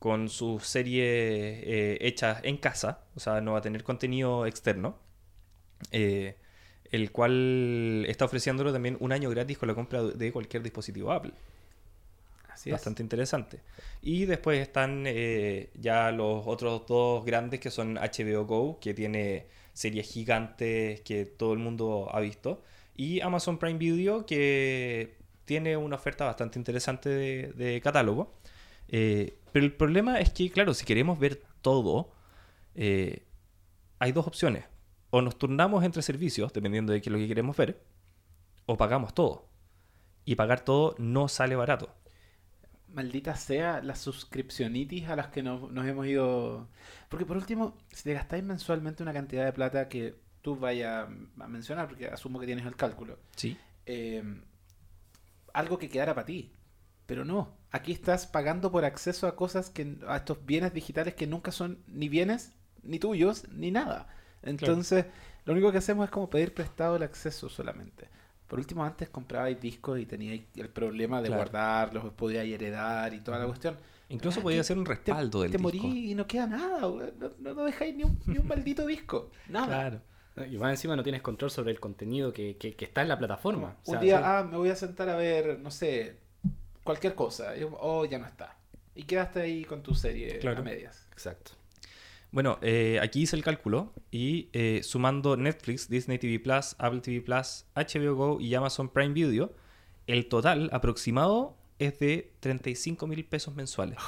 [0.00, 4.98] con sus series eh, hechas en casa, o sea, no va a tener contenido externo,
[5.90, 6.36] eh,
[6.90, 11.32] el cual está ofreciéndolo también un año gratis con la compra de cualquier dispositivo Apple.
[12.48, 12.74] Así es.
[12.74, 13.60] Bastante interesante.
[14.02, 19.46] Y después están eh, ya los otros dos grandes que son HBO Go, que tiene
[19.72, 22.62] series gigantes que todo el mundo ha visto.
[22.94, 25.16] Y Amazon Prime Video, que
[25.46, 28.34] tiene una oferta bastante interesante de, de catálogo.
[28.88, 32.12] Eh, pero el problema es que, claro, si queremos ver todo,
[32.74, 33.22] eh,
[33.98, 34.64] hay dos opciones.
[35.14, 37.84] O nos turnamos entre servicios, dependiendo de qué es lo que queremos ver,
[38.66, 39.48] o pagamos todo.
[40.24, 41.94] Y pagar todo no sale barato.
[42.88, 46.68] Maldita sea las suscripcionitis a las que nos, nos hemos ido.
[47.08, 51.08] Porque por último, si te gastáis mensualmente una cantidad de plata que tú vayas
[51.40, 53.56] a mencionar, porque asumo que tienes el cálculo, Sí.
[53.86, 54.22] eh,
[55.52, 56.52] algo que quedara para ti.
[57.06, 61.26] Pero no, aquí estás pagando por acceso a cosas que a estos bienes digitales que
[61.26, 64.08] nunca son ni bienes, ni tuyos, ni nada.
[64.42, 65.06] Entonces,
[65.44, 68.08] lo único que hacemos es como pedir prestado el acceso solamente.
[68.48, 71.42] Por último, antes comprabais discos y teníais el problema de Claro.
[71.42, 73.76] guardarlos, podíais heredar y toda la cuestión.
[74.10, 75.78] Incluso Ah, podía te- ser un Te, respaldo del te disco.
[75.86, 76.98] morí y no queda nada, no,
[77.38, 79.30] no, no dejáis ni un, ni un maldito disco.
[79.48, 79.66] Nada.
[79.66, 80.00] Claro.
[80.50, 83.18] Y más encima no tienes control sobre el contenido que, que- que está en la
[83.18, 83.76] plataforma.
[83.86, 84.22] O Un día, sí.
[84.26, 86.16] ah, me voy a sentar a ver, no sé,
[86.84, 87.56] cualquier cosa.
[87.56, 88.56] Y, oh, ya no está.
[88.94, 90.58] Y quedaste ahí con tu serie Claro.
[90.60, 91.06] a medias.
[91.12, 91.52] Exacto.
[92.32, 97.20] Bueno, eh, aquí hice el cálculo y eh, sumando Netflix, Disney TV Plus, Apple TV
[97.20, 99.52] Plus, HBO Go y Amazon Prime Video,
[100.06, 103.98] el total aproximado es de 35 mil pesos mensuales.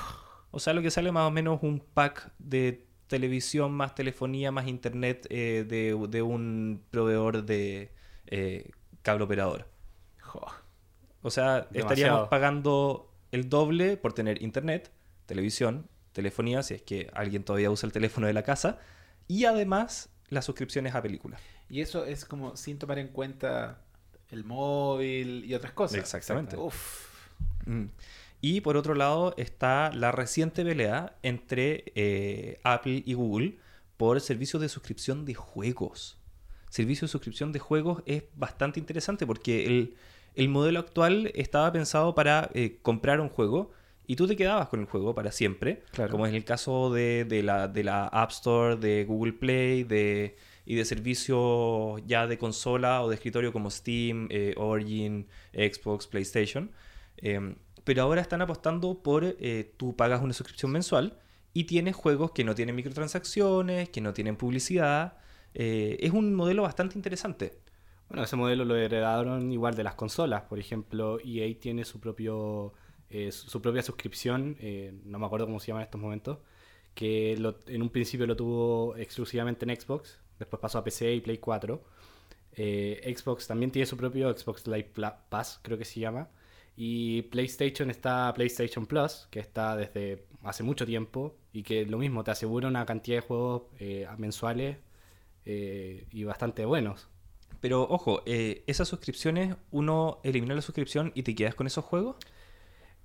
[0.50, 4.66] O sea, lo que sale más o menos un pack de televisión más telefonía más
[4.66, 7.90] internet eh, de, de un proveedor de
[8.26, 8.70] eh,
[9.02, 9.68] cable operador.
[11.22, 11.78] O sea, Demasiado.
[11.80, 14.90] estaríamos pagando el doble por tener internet,
[15.26, 18.78] televisión, telefonía, si es que alguien todavía usa el teléfono de la casa,
[19.28, 21.38] y además las suscripciones a películas.
[21.68, 23.82] Y eso es como sin tomar en cuenta
[24.30, 25.98] el móvil y otras cosas.
[25.98, 26.56] Exactamente.
[26.56, 27.08] Uf.
[27.66, 27.86] Mm.
[28.40, 33.58] Y por otro lado está la reciente pelea entre eh, Apple y Google
[33.96, 36.18] por servicios de suscripción de juegos.
[36.68, 39.96] Servicio de suscripción de juegos es bastante interesante porque el,
[40.34, 43.70] El modelo actual estaba pensado para eh, comprar un juego
[44.06, 46.10] y tú te quedabas con el juego para siempre, Claro.
[46.10, 50.36] como es el caso de, de la, de la App Store, de Google Play de,
[50.66, 56.70] y de servicios ya de consola o de escritorio como Steam, eh, Origin, Xbox, PlayStation.
[57.18, 61.18] Eh, pero ahora están apostando por eh, tú pagas una suscripción mensual
[61.52, 65.18] y tienes juegos que no tienen microtransacciones, que no tienen publicidad.
[65.54, 67.58] Eh, es un modelo bastante interesante.
[68.08, 70.42] Bueno, ese modelo lo heredaron igual de las consolas.
[70.42, 72.72] Por ejemplo, EA tiene su propio
[73.16, 76.38] eh, su propia suscripción, eh, no me acuerdo cómo se llama en estos momentos,
[76.96, 77.34] que
[77.68, 81.80] en un principio lo tuvo exclusivamente en Xbox, después pasó a PC y Play 4.
[82.56, 84.90] Eh, Xbox también tiene su propio Xbox Live
[85.28, 86.28] Pass, creo que se llama.
[86.76, 92.24] Y PlayStation está PlayStation Plus, que está desde hace mucho tiempo y que lo mismo
[92.24, 93.62] te asegura una cantidad de juegos
[94.18, 94.78] mensuales
[95.44, 97.06] y bastante buenos.
[97.60, 102.16] Pero ojo, esas suscripciones, uno elimina la suscripción y te quedas con esos juegos.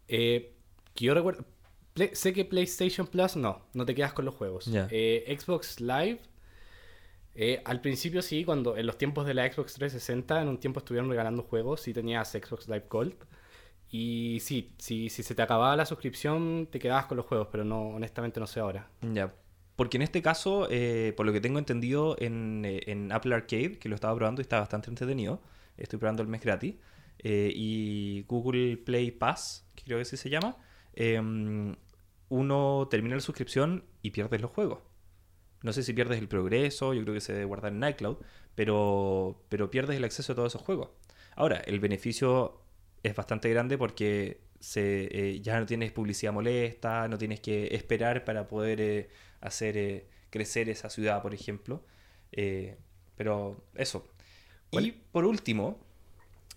[0.09, 0.53] Eh,
[0.93, 1.45] que yo recuerdo.
[1.93, 4.67] Play- sé que PlayStation Plus no, no te quedas con los juegos.
[4.91, 6.19] Eh, Xbox Live.
[7.35, 10.79] eh, al principio sí, cuando en los tiempos de la Xbox 360, en un tiempo
[10.79, 13.15] estuvieron regalando juegos, sí tenías Xbox Live Gold.
[13.91, 17.63] Y sí, sí, si se te acababa la suscripción, te quedabas con los juegos, pero
[17.63, 18.89] no, honestamente no sé ahora.
[19.01, 19.33] Ya.
[19.75, 23.89] Porque en este caso, eh, por lo que tengo entendido en, en Apple Arcade, que
[23.89, 25.41] lo estaba probando y está bastante entretenido,
[25.77, 26.75] estoy probando el mes gratis,
[27.19, 30.55] eh, y Google Play Pass, creo que así se llama,
[30.93, 31.75] em,
[32.29, 34.79] uno termina la suscripción y pierdes los juegos.
[35.63, 38.17] No sé si pierdes el progreso, yo creo que se debe guardar en iCloud,
[38.55, 40.89] pero, pero pierdes el acceso a todos esos juegos.
[41.35, 42.61] Ahora, el beneficio
[43.03, 48.25] es bastante grande porque se, eh, ya no tienes publicidad molesta, no tienes que esperar
[48.25, 49.09] para poder eh,
[49.41, 51.83] hacer eh, crecer esa ciudad, por ejemplo.
[53.15, 54.07] Pero eso.
[54.71, 55.79] Y por último,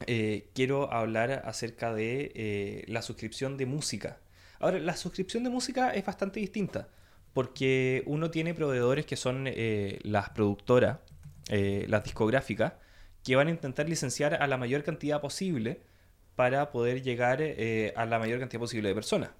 [0.06, 4.18] eh, quiero hablar acerca de eh, la suscripción de música.
[4.58, 6.88] Ahora, la suscripción de música es bastante distinta,
[7.32, 10.98] porque uno tiene proveedores que son eh, las productoras,
[11.50, 12.74] las discográficas,
[13.24, 15.82] que van a intentar licenciar a la mayor cantidad posible
[16.34, 17.42] para poder llegar
[17.94, 19.30] a la mayor cantidad posible de personas.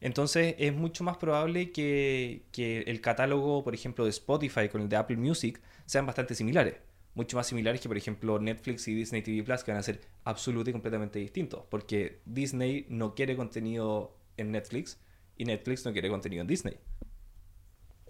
[0.00, 4.96] Entonces es mucho más probable que el catálogo, por ejemplo, de Spotify con el de
[4.96, 6.74] Apple Music sean bastante similares.
[7.14, 10.00] Mucho más similares que, por ejemplo, Netflix y Disney TV Plus, que van a ser
[10.24, 11.64] absolutamente y completamente distintos.
[11.68, 14.98] Porque Disney no quiere contenido en Netflix
[15.36, 16.76] y Netflix no quiere contenido en Disney.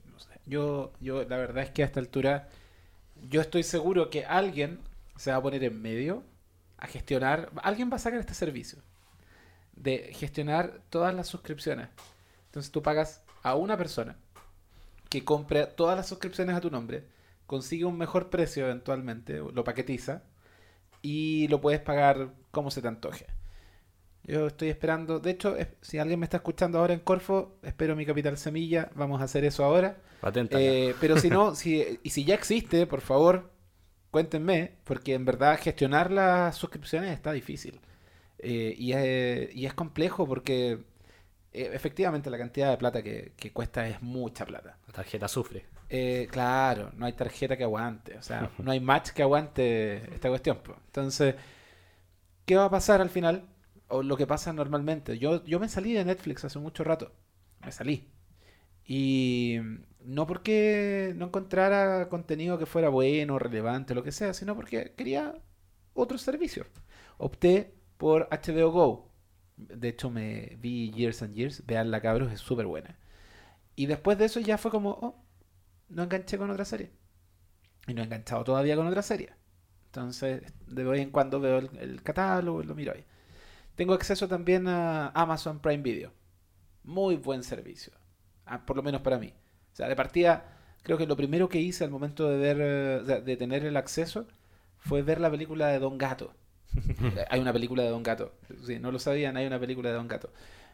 [0.05, 0.41] No sé.
[0.47, 2.49] Yo, yo, la verdad es que a esta altura,
[3.29, 4.81] yo estoy seguro que alguien
[5.17, 6.23] se va a poner en medio
[6.77, 7.51] a gestionar.
[7.63, 8.83] Alguien va a sacar este servicio
[9.77, 11.89] de gestionar todas las suscripciones.
[12.47, 14.17] Entonces tú pagas a una persona
[15.09, 17.05] que compre todas las suscripciones a tu nombre,
[17.51, 20.23] consigue un mejor precio eventualmente, lo paquetiza
[21.03, 23.27] y lo puedes pagar como se te antoje.
[24.23, 28.07] Yo estoy esperando, de hecho, si alguien me está escuchando ahora en Corfo, espero mi
[28.07, 29.97] capital semilla, vamos a hacer eso ahora.
[30.33, 33.51] Eh, pero si no, si, y si ya existe, por favor,
[34.13, 37.81] cuéntenme, porque en verdad gestionar las suscripciones está difícil.
[38.39, 40.85] Eh, y, es, y es complejo porque
[41.53, 44.79] eh, efectivamente la cantidad de plata que, que cuesta es mucha plata.
[44.87, 45.67] La tarjeta sufre.
[45.93, 50.29] Eh, claro, no hay tarjeta que aguante, o sea, no hay match que aguante esta
[50.29, 50.59] cuestión.
[50.63, 50.77] po.
[50.87, 51.35] Entonces,
[52.45, 53.49] ¿qué va a pasar al final?
[53.89, 55.19] O lo que pasa normalmente.
[55.19, 57.13] Yo, yo me salí de Netflix hace mucho rato.
[57.65, 58.09] Me salí.
[58.85, 59.59] Y
[60.05, 65.35] no porque no encontrara contenido que fuera bueno, relevante, lo que sea, sino porque quería
[65.95, 66.67] otros servicios.
[67.19, 69.13] Opté por HBO Go.
[69.57, 71.67] De hecho, me vi Years and Years.
[71.67, 72.99] Veanla, cabros, es súper buena.
[73.77, 75.25] Y después de eso ya fue como, oh,
[75.91, 76.91] no enganché con otra serie.
[77.87, 79.31] Y no he enganchado todavía con otra serie.
[79.87, 83.05] Entonces, de vez en cuando veo el, el catálogo y lo miro ahí.
[83.75, 86.13] Tengo acceso también a Amazon Prime Video.
[86.85, 87.93] Muy buen servicio.
[88.47, 89.33] Ah, por lo menos para mí.
[89.73, 90.45] O sea, de partida,
[90.83, 94.27] creo que lo primero que hice al momento de ver, de, tener el acceso,
[94.79, 96.35] fue ver la película de Don Gato.
[97.31, 98.35] Hay una película de Don Gato.
[98.67, 100.33] Sí, no lo sabían, hay una película de Don Gato.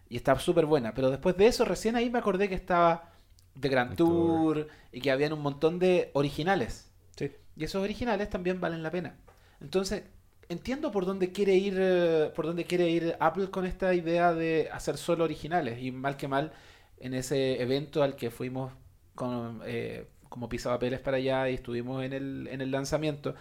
[0.08, 0.92] Y está súper buena.
[0.94, 3.12] Pero después de eso, recién ahí me acordé que estaba
[3.60, 4.68] The Grand Tour, Tour.
[4.92, 6.90] y que habían un montón de originales.
[7.16, 7.30] Sí.
[7.56, 9.16] Y esos originales también valen la pena.
[9.60, 10.04] Entonces,
[10.48, 14.68] entiendo por dónde quiere ir eh, por dónde quiere ir Apple con esta idea de
[14.72, 15.80] hacer solo originales.
[15.82, 16.52] Y mal que mal,
[16.98, 18.72] en ese evento al que fuimos
[19.14, 23.34] con, eh, como pisapapeles para allá y estuvimos en el, en el lanzamiento,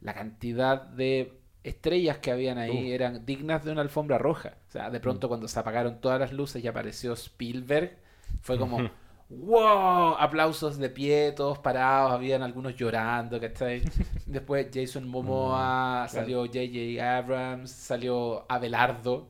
[0.00, 2.94] la cantidad de estrellas que habían ahí Uh.
[2.94, 4.56] eran dignas de una alfombra roja.
[4.68, 7.98] O sea, de pronto cuando se apagaron todas las luces y apareció Spielberg,
[8.40, 8.88] fue como,
[9.30, 10.16] ¡Wow!
[10.18, 13.82] Aplausos de pie, todos parados, habían algunos llorando, ¿cachai?
[14.26, 17.18] Después Jason Momoa, Mm, salió J.J.
[17.18, 19.28] Abrams, salió Abelardo,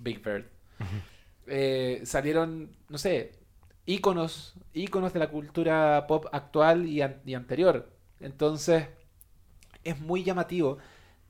[0.00, 0.46] Big Bird.
[1.46, 3.32] Eh, salieron, no sé,
[3.86, 7.90] íconos, íconos de la cultura pop actual y, an- y anterior.
[8.20, 8.86] Entonces,
[9.84, 10.78] es muy llamativo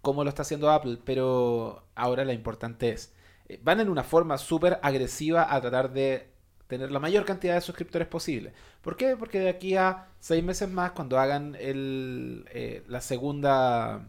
[0.03, 3.14] cómo lo está haciendo Apple, pero ahora lo importante es,
[3.48, 6.32] eh, van en una forma súper agresiva a tratar de
[6.76, 8.52] tener la mayor cantidad de suscriptores posible.
[8.80, 9.16] ¿Por qué?
[9.16, 14.06] Porque de aquí a seis meses más, cuando hagan el, eh, la segunda...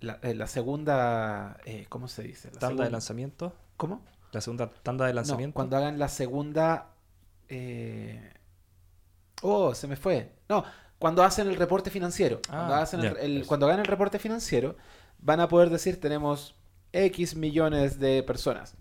[0.00, 1.58] La, eh, la segunda...
[1.64, 2.50] eh, ¿Cómo se dice?
[2.52, 3.54] La Tanda de lanzamiento.
[3.76, 4.02] ¿Cómo?
[4.32, 5.54] La segunda tanda de No, lanzamiento.
[5.54, 6.88] cuando hagan la segunda...
[7.48, 8.32] eh,
[9.42, 10.32] Oh, se me fue.
[10.48, 10.64] No,
[10.98, 12.40] cuando hacen el reporte financiero.
[12.48, 13.48] cuando, Ah, hacen ya, el, el- eso.
[13.48, 14.76] cuando hagan el reporte financiero,
[15.18, 16.54] van a poder decir tenemos
[16.92, 18.74] X millones de personas,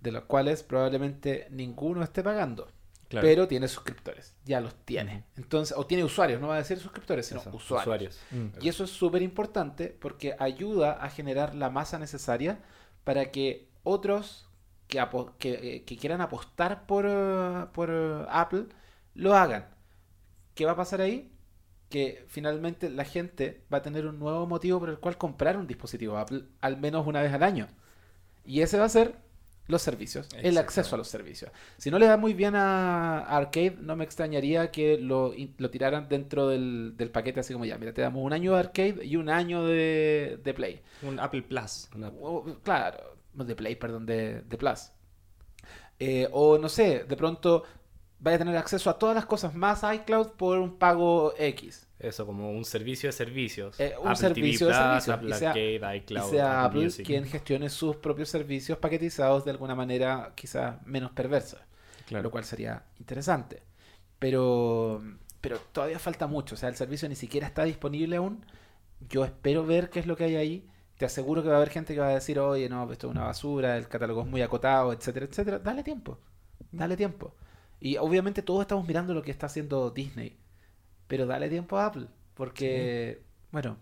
[0.00, 2.68] de los cuales probablemente ninguno esté pagando.
[3.08, 3.26] Claro.
[3.26, 5.24] Pero tiene suscriptores, ya los tiene.
[5.36, 8.20] Entonces, o tiene usuarios, no va a decir suscriptores, sino Eso, usuarios.
[8.30, 8.46] Mm.
[8.60, 12.60] Y eso es súper importante porque ayuda a generar la masa necesaria
[13.02, 14.48] para que otros
[14.86, 14.98] que,
[15.42, 18.66] eh, que quieran apostar por, eh, por eh, Apple
[19.14, 19.66] lo hagan.
[20.54, 21.32] ¿Qué va a pasar ahí?
[21.88, 25.66] Que finalmente la gente va a tener un nuevo motivo por el cual comprar un
[25.66, 27.68] dispositivo Apple al menos una vez al año.
[28.44, 29.16] Y ese va a ser
[29.70, 31.50] los servicios, el acceso a los servicios.
[31.78, 36.08] Si no le da muy bien a Arcade, no me extrañaría que lo, lo tiraran
[36.08, 39.16] dentro del, del paquete así como ya, mira, te damos un año de Arcade y
[39.16, 40.82] un año de, de Play.
[41.02, 41.88] Un Apple Plus.
[42.20, 44.90] O- claro, de Play, perdón, de, de Plus.
[45.98, 47.64] Eh, o no sé, de pronto
[48.18, 51.86] vaya a tener acceso a todas las cosas más iCloud por un pago X.
[52.00, 53.78] Eso, como un servicio de servicios.
[53.78, 57.06] Eh, un Apple servicio TV de servicios, Apple y sea- iCloud, sea Apple Apple Music.
[57.06, 61.66] quien gestione sus propios servicios paquetizados de alguna manera quizás menos perversa,
[62.06, 62.22] Claro.
[62.24, 63.62] lo cual sería interesante.
[64.18, 65.02] Pero,
[65.40, 68.44] pero todavía falta mucho, o sea, el servicio ni siquiera está disponible aún.
[69.08, 70.66] Yo espero ver qué es lo que hay ahí.
[70.98, 73.10] Te aseguro que va a haber gente que va a decir, oye, no, esto es
[73.12, 75.58] una basura, el catálogo es muy acotado, etcétera, etcétera.
[75.58, 76.18] Dale tiempo,
[76.72, 77.34] dale tiempo.
[77.80, 80.36] Y obviamente todos estamos mirando lo que está haciendo Disney,
[81.10, 83.20] pero dale tiempo a Apple, porque,
[83.50, 83.76] bueno,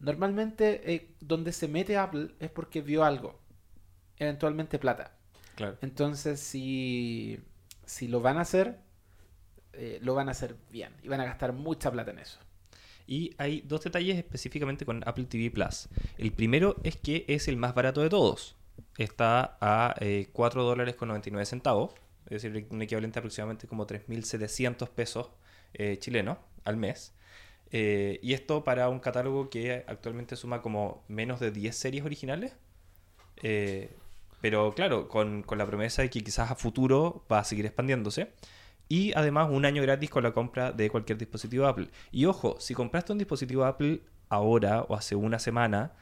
[0.00, 3.38] normalmente eh, donde se mete Apple es porque vio algo,
[4.16, 5.16] eventualmente plata.
[5.54, 5.78] Claro.
[5.82, 7.38] Entonces, si,
[7.86, 8.80] si lo van a hacer,
[9.72, 12.40] eh, lo van a hacer bien y van a gastar mucha plata en eso.
[13.06, 15.88] Y hay dos detalles específicamente con Apple TV Plus.
[16.18, 18.56] El primero es que es el más barato de todos.
[18.96, 21.94] Está a eh, 4 dólares con 99 centavos,
[22.28, 25.30] es decir, un equivalente a aproximadamente como 3.700 pesos
[25.74, 26.38] eh, chilenos
[26.68, 27.14] al mes.
[27.72, 32.56] Eh, y esto para un catálogo que actualmente suma como menos de 10 series originales.
[33.42, 33.96] Eh,
[34.40, 38.32] pero claro, con, con la promesa de que quizás a futuro va a seguir expandiéndose.
[38.88, 41.90] Y además un año gratis con la compra de cualquier dispositivo Apple.
[42.12, 45.94] Y ojo, si compraste un dispositivo Apple ahora o hace una semana,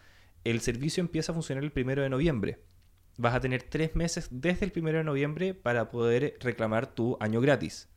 [0.44, 2.60] el servicio empieza a funcionar el primero de noviembre.
[3.18, 7.40] Vas a tener tres meses desde el primero de noviembre para poder reclamar tu año
[7.40, 7.88] gratis.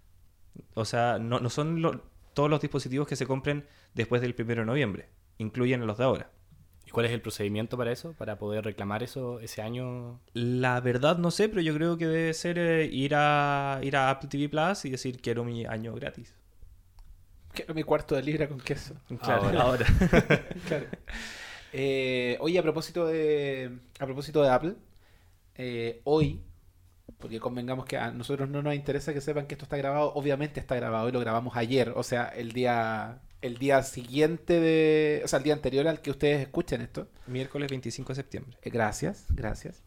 [0.74, 2.04] O sea, no, no son lo-
[2.40, 5.10] todos los dispositivos que se compren después del primero de noviembre.
[5.40, 6.32] Incluyen los de ahora.
[6.88, 8.14] ¿Y cuál es el procedimiento para eso?
[8.14, 10.22] Para poder reclamar eso ese año.
[10.32, 14.10] La verdad no sé, pero yo creo que debe ser eh, ir, a, ir a
[14.10, 16.34] Apple TV Plus y decir quiero mi año gratis.
[17.52, 18.96] Quiero mi cuarto de libra con queso.
[19.22, 19.62] Claro, Ahora.
[19.62, 19.86] ahora.
[20.66, 20.86] Claro.
[21.74, 24.76] Eh, oye, a propósito de a propósito de Apple,
[25.56, 26.42] eh, hoy,
[27.20, 30.60] porque convengamos que a nosotros no nos interesa que sepan que esto está grabado, obviamente
[30.60, 35.28] está grabado y lo grabamos ayer, o sea, el día el día siguiente de, o
[35.28, 37.08] sea, el día anterior al que ustedes escuchen esto.
[37.28, 38.58] Miércoles 25 de septiembre.
[38.62, 39.84] Eh, Gracias, gracias.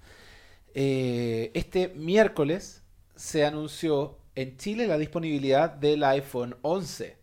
[0.75, 2.83] Eh, este miércoles
[3.15, 7.19] se anunció en Chile la disponibilidad del iPhone 11.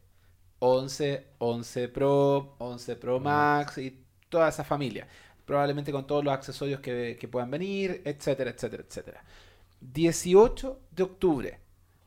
[0.60, 5.08] 11, 11 Pro, 11 Pro Max y toda esa familia.
[5.46, 9.24] Probablemente con todos los accesorios que, que puedan venir, etcétera, etcétera, etcétera.
[9.82, 11.60] 18 de octubre.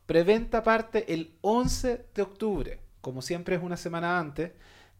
[0.05, 2.79] Preventa parte el 11 de octubre.
[3.01, 4.51] Como siempre es una semana antes,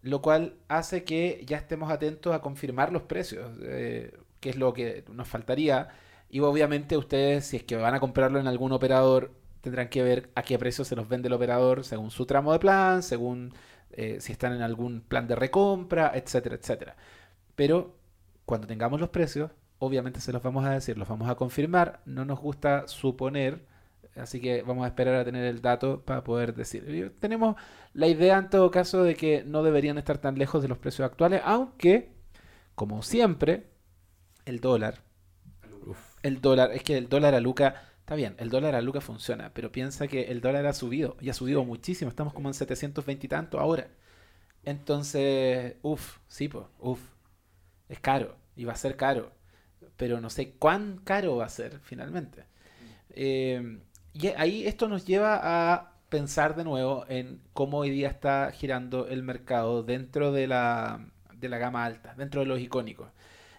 [0.02, 4.74] lo cual hace que ya estemos atentos a confirmar los precios, eh, que es lo
[4.74, 5.90] que nos faltaría.
[6.30, 10.30] Y obviamente ustedes, si es que van a comprarlo en algún operador, tendrán que ver
[10.36, 13.54] a qué precio se los vende el operador según su tramo de plan, según
[13.92, 16.98] eh, si están en algún plan de recompra, etcétera, etcétera.
[17.56, 17.96] Pero
[18.46, 19.52] cuando tengamos los precios,
[19.86, 22.02] obviamente se los vamos a decir, los vamos a confirmar.
[22.06, 23.66] No nos gusta suponer,
[24.16, 27.16] así que vamos a esperar a tener el dato para poder decir.
[27.20, 27.56] Tenemos
[27.94, 31.06] la idea en todo caso de que no deberían estar tan lejos de los precios
[31.06, 32.14] actuales, aunque,
[32.76, 33.68] como siempre,
[34.46, 35.02] el dólar,
[36.24, 39.54] el dólar, es que el dólar a Luca Está bien, el dólar a Lucas funciona,
[39.54, 43.26] pero piensa que el dólar ha subido, y ha subido muchísimo, estamos como en 720
[43.26, 43.88] y tanto ahora.
[44.64, 47.00] Entonces, uff, sí, pues, uff,
[47.88, 49.32] es caro, y va a ser caro,
[49.98, 52.46] pero no sé cuán caro va a ser finalmente.
[53.12, 53.80] Eh,
[54.14, 59.08] y ahí esto nos lleva a pensar de nuevo en cómo hoy día está girando
[59.08, 63.10] el mercado dentro de la, de la gama alta, dentro de los icónicos.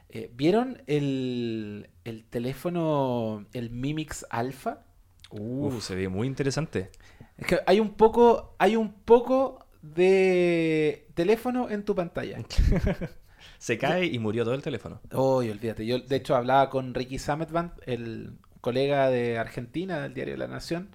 [0.09, 4.85] Eh, ¿Vieron el, el teléfono, el Mimix Alpha?
[5.31, 6.91] Uh, se ve muy interesante.
[7.37, 12.39] Es que hay un poco, hay un poco de teléfono en tu pantalla.
[13.65, 15.01] se cae y murió todo el teléfono.
[15.11, 15.87] Uy, olvídate.
[15.87, 20.95] Yo, de hecho, hablaba con Ricky Sametband, el colega de Argentina del diario La Nación,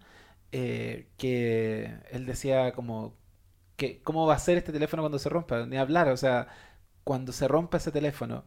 [0.52, 3.16] eh, que él decía como
[3.76, 6.48] que cómo va a ser este teléfono cuando se rompa, ni hablar, o sea,
[7.04, 8.44] cuando se rompa ese teléfono,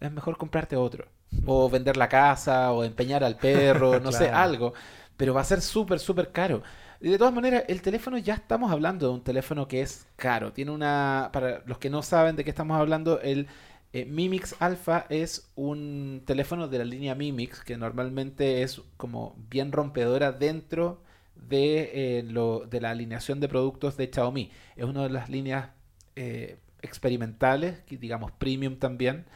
[0.00, 1.04] es mejor comprarte otro.
[1.44, 4.72] O vender la casa, o empeñar al perro, no sé, algo.
[5.18, 6.62] Pero va a ser súper, súper caro.
[7.00, 10.52] De todas maneras, el teléfono ya estamos hablando de un teléfono que es caro.
[10.52, 11.30] Tiene una.
[11.32, 13.46] Para los que no saben de qué estamos hablando, el
[13.92, 19.70] eh, Mimix Alpha es un teléfono de la línea Mimix que normalmente es como bien
[19.72, 21.02] rompedora dentro
[21.36, 24.50] de, eh, lo, de la alineación de productos de Xiaomi.
[24.76, 25.70] Es una de las líneas
[26.16, 29.26] eh, experimentales, digamos premium también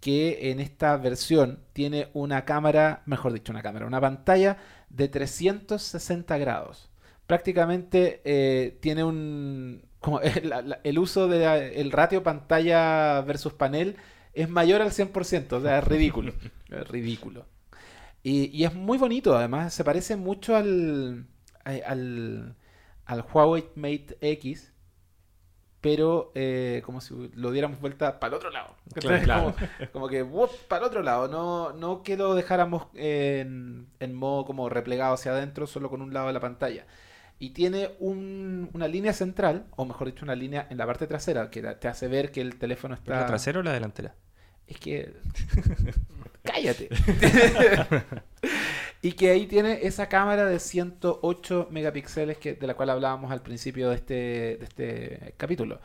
[0.00, 4.56] que en esta versión tiene una cámara, mejor dicho, una cámara, una pantalla
[4.88, 6.90] de 360 grados.
[7.30, 9.84] Prácticamente eh, tiene un...
[10.00, 10.20] Como
[10.82, 13.94] el, uso del ratio pantalla versus panel
[14.32, 16.32] es mayor al 100%, o sea, es ridículo.
[16.68, 17.46] es ridículo.
[18.24, 21.28] Y, y, es muy bonito, además, se parece mucho al,
[21.62, 22.56] al,
[23.04, 24.72] al Huawei Mate X,
[25.80, 28.74] pero eh, como si lo diéramos vuelta para el otro lado.
[29.92, 30.26] Como, que
[30.66, 35.68] para el otro lado, no, no que lo dejáramos en, modo como replegado hacia adentro,
[35.68, 36.86] solo con un lado de la pantalla.
[37.40, 41.62] Y tiene una línea central, o mejor dicho, una línea en la parte trasera, que
[41.62, 43.18] te hace ver que el teléfono está...
[43.18, 44.14] ¿La trasera o la delantera?
[44.68, 45.14] Es que...
[46.44, 46.88] Cállate.
[49.02, 53.40] Y que ahí tiene esa cámara de 108 megapíxeles que, de la cual hablábamos al
[53.40, 55.80] principio de este, de este capítulo.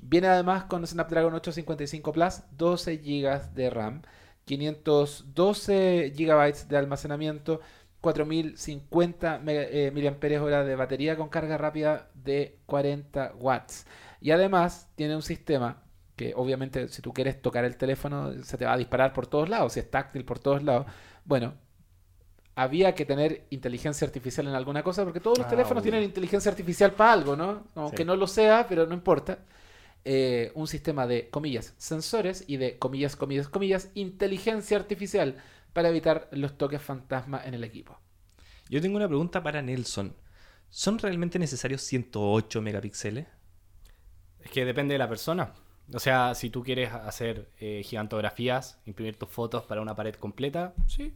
[0.00, 4.02] Viene además con Snapdragon 855 Plus, 12 GB de RAM,
[4.44, 7.60] 512 GB de almacenamiento,
[8.02, 13.86] 4050 eh, mAh de batería con carga rápida de 40 watts.
[14.20, 15.82] Y además tiene un sistema
[16.16, 19.48] que obviamente si tú quieres tocar el teléfono se te va a disparar por todos
[19.48, 20.86] lados, si es táctil por todos lados.
[21.24, 21.54] Bueno,
[22.56, 26.50] había que tener inteligencia artificial en alguna cosa, porque todos los ah, teléfonos tienen inteligencia
[26.50, 27.68] artificial para algo, ¿no?
[27.76, 29.38] Aunque no lo sea, pero no importa.
[30.04, 35.36] Eh, un sistema de, comillas, sensores y de, comillas, comillas, comillas, inteligencia artificial
[35.72, 37.98] para evitar los toques fantasma en el equipo.
[38.68, 40.14] Yo tengo una pregunta para Nelson.
[40.68, 43.26] ¿Son realmente necesarios 108 megapíxeles?
[44.40, 45.52] Es que depende de la persona.
[45.92, 50.74] O sea, si tú quieres hacer eh, gigantografías, imprimir tus fotos para una pared completa,
[50.86, 51.12] sí,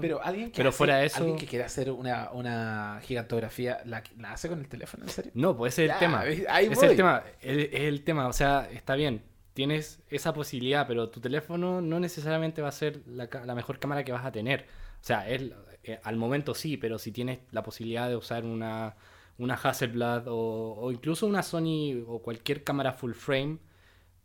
[0.00, 1.18] pero alguien que, fuera eso...
[1.18, 5.04] alguien que quiera hacer una, una gigantografía, ¿la, hace con el teléfono?
[5.04, 5.32] ¿En serio?
[5.34, 6.26] No, pues ese es el tema.
[6.26, 7.22] es el tema.
[7.40, 8.28] Es el tema.
[8.28, 9.22] O sea, está bien.
[9.58, 14.12] Tienes esa posibilidad, pero tu teléfono no necesariamente va a ser la, mejor cámara que
[14.12, 14.66] vas a tener.
[15.00, 15.50] O sea, es,
[15.82, 18.94] eh, al momento sí, pero si tienes la posibilidad de usar una,
[19.36, 23.58] una Hasselblad o, o incluso una Sony o cualquier cámara full frame,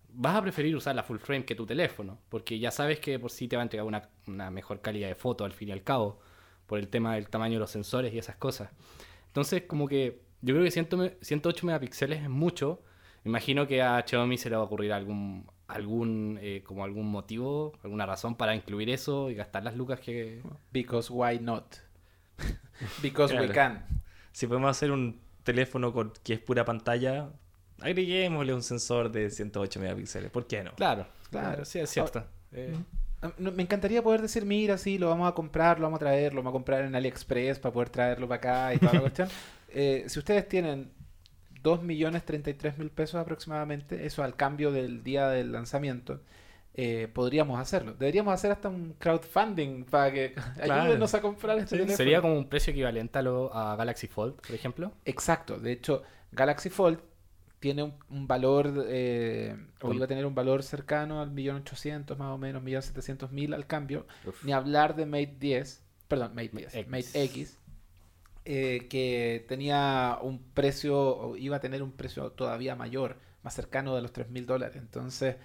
[0.10, 3.32] vas a preferir usar la full frame que tu teléfono, porque ya sabes que por
[3.32, 3.88] sí te va a entregar
[4.28, 6.20] una, mejor calidad de foto al fin y al cabo,
[6.68, 8.70] por el tema del tamaño de los sensores y esas cosas.
[9.30, 12.84] Entonces, como que yo creo que 108 megapíxeles es mucho.
[13.24, 17.10] Me imagino que a Xiaomi se le va a ocurrir algún algún eh, como algún
[17.10, 21.66] motivo, alguna razón para incluir eso y gastar las lucas que because why not?
[23.02, 23.86] because we can.
[24.32, 27.30] Si podemos hacer un teléfono con, que es pura pantalla,
[27.80, 30.32] agreguémosle un sensor de 108 megapíxeles.
[30.32, 30.74] ¿Por qué no?
[30.76, 32.26] Claro, claro, sí, es cierto.
[32.52, 32.76] Eh,
[33.38, 36.42] me encantaría poder decir, mira, sí, lo vamos a comprar, lo vamos a traer, lo
[36.42, 39.30] vamos a comprar en AliExpress para poder traerlo para acá y toda la cuestión.
[39.70, 40.92] Eh, si ustedes tienen
[41.64, 46.20] 2.033.000 pesos aproximadamente, eso al cambio del día del lanzamiento,
[46.76, 47.94] eh, podríamos hacerlo.
[47.94, 51.98] Deberíamos hacer hasta un crowdfunding para que ayúdenos a comprar este teléfono.
[51.98, 54.92] Sería como un precio equivalente a, lo, a Galaxy Fold, por ejemplo.
[55.06, 55.60] Exacto.
[55.60, 57.00] De hecho, Galaxy Fold
[57.60, 62.34] tiene un, valor, eh, o iba a tener un valor cercano al millón ochocientos más
[62.34, 64.06] o menos, millón setecientos mil al cambio,
[64.44, 67.60] ni hablar de Mate 10, perdón, Mate 10, Mate X,
[68.46, 73.96] eh, que tenía un precio, o iba a tener un precio todavía mayor, más cercano
[73.96, 74.78] de los tres mil dólares.
[74.78, 75.38] Entonces,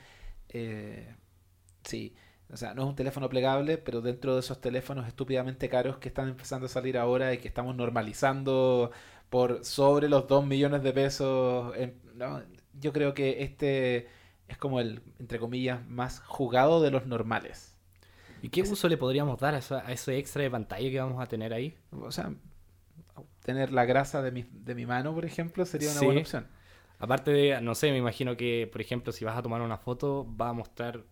[0.50, 1.14] eh,
[1.84, 2.14] sí,
[2.52, 6.08] O sea, no es un teléfono plegable, pero dentro de esos teléfonos estúpidamente caros que
[6.08, 8.90] están empezando a salir ahora y que estamos normalizando
[9.30, 11.76] por sobre los 2 millones de pesos.
[11.76, 12.42] en- no,
[12.80, 14.08] yo creo que este
[14.48, 17.76] es como el, entre comillas, más jugado de los normales.
[18.42, 21.52] ¿Y qué uso le podríamos dar a ese extra de pantalla que vamos a tener
[21.54, 21.76] ahí?
[21.92, 22.32] O sea,
[23.48, 26.04] tener la grasa de mi, de mi mano, por ejemplo, sería una Sí.
[26.06, 26.46] buena opción.
[26.98, 30.26] Aparte de, no sé, me imagino que, por ejemplo, si vas a tomar una foto,
[30.40, 31.04] va a mostrar,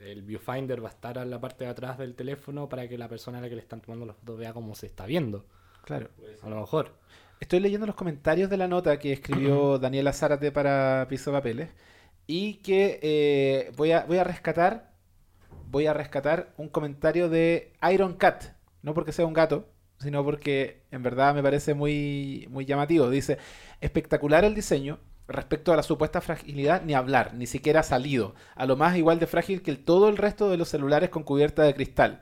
[0.00, 3.08] el viewfinder va a estar en la parte de atrás del teléfono para que la
[3.08, 5.44] persona a la que le están tomando la foto vea cómo se está viendo.
[5.84, 6.08] Claro.
[6.42, 6.94] A lo mejor.
[7.40, 11.70] Estoy leyendo los comentarios de la nota que escribió Daniela Zárate para Piso Papeles
[12.26, 14.90] y que eh, voy, a, voy a rescatar
[15.70, 18.44] voy a rescatar un comentario de Iron Cat,
[18.82, 19.68] no porque sea un gato,
[20.00, 23.10] sino porque en verdad me parece muy, muy llamativo.
[23.10, 23.38] Dice,
[23.80, 24.98] espectacular el diseño,
[25.28, 28.34] respecto a la supuesta fragilidad, ni hablar, ni siquiera ha salido.
[28.54, 31.22] A lo más igual de frágil que el, todo el resto de los celulares con
[31.22, 32.20] cubierta de cristal.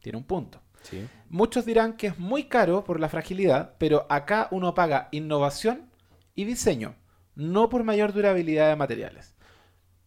[0.00, 0.60] Tiene un punto.
[0.82, 1.06] Sí.
[1.30, 5.90] Muchos dirán que es muy caro por la fragilidad, pero acá uno paga innovación
[6.34, 6.94] y diseño,
[7.34, 9.34] no por mayor durabilidad de materiales.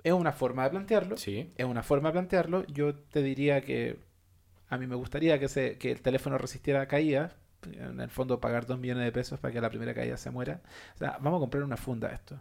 [0.04, 1.18] Es una forma de plantearlo.
[1.18, 1.52] Sí.
[1.58, 2.66] Es una forma de plantearlo.
[2.68, 4.07] Yo te diría que
[4.70, 7.34] a mí me gustaría que, se, que el teléfono resistiera caídas.
[7.72, 10.62] En el fondo, pagar 2 millones de pesos para que la primera caída se muera.
[10.96, 12.40] O sea, vamos a comprar una funda esto.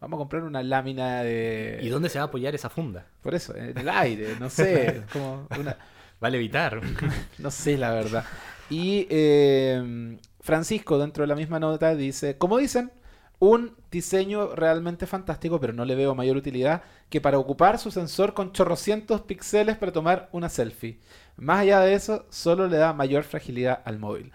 [0.00, 1.80] Vamos a comprar una lámina de...
[1.82, 3.06] ¿Y dónde se va a apoyar esa funda?
[3.22, 5.02] Por eso, en el aire, no sé.
[5.12, 5.76] como una...
[6.22, 6.80] Va a levitar.
[7.38, 8.24] No sé, la verdad.
[8.70, 12.92] Y eh, Francisco, dentro de la misma nota, dice, como dicen,
[13.38, 18.32] un diseño realmente fantástico, pero no le veo mayor utilidad que para ocupar su sensor
[18.34, 20.98] con chorrocientos píxeles para tomar una selfie.
[21.36, 24.32] Más allá de eso, solo le da mayor fragilidad al móvil.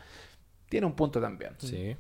[0.70, 1.54] Tiene un punto también.
[1.58, 1.96] Sí.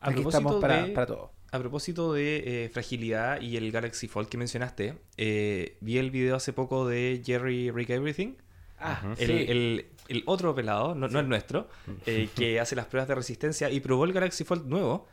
[0.00, 1.32] A Aquí estamos para, de- para todo.
[1.52, 6.36] A propósito de eh, fragilidad y el Galaxy Fold que mencionaste, eh, vi el video
[6.36, 8.34] hace poco de Jerry Rick Everything,
[8.78, 9.32] Ah, el, sí.
[9.48, 11.68] el- el otro pelado, no, no el nuestro,
[12.04, 15.06] eh, que hace las pruebas de resistencia y probó el Galaxy Fold nuevo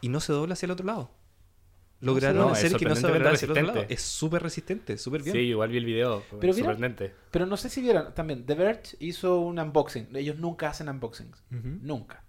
[0.00, 1.10] y no se dobla hacia el otro lado.
[2.00, 3.84] Lograron No, es hacer que no se doblara hacia el otro lado.
[3.88, 5.34] Es súper resistente, súper bien.
[5.34, 6.22] Sí, igual vi el video.
[6.40, 7.12] Pero sorprendente.
[7.32, 8.46] Pero no sé si vieron también.
[8.46, 10.14] The Verge hizo un unboxing.
[10.14, 11.42] Ellos nunca hacen unboxings.
[11.50, 12.22] Nunca.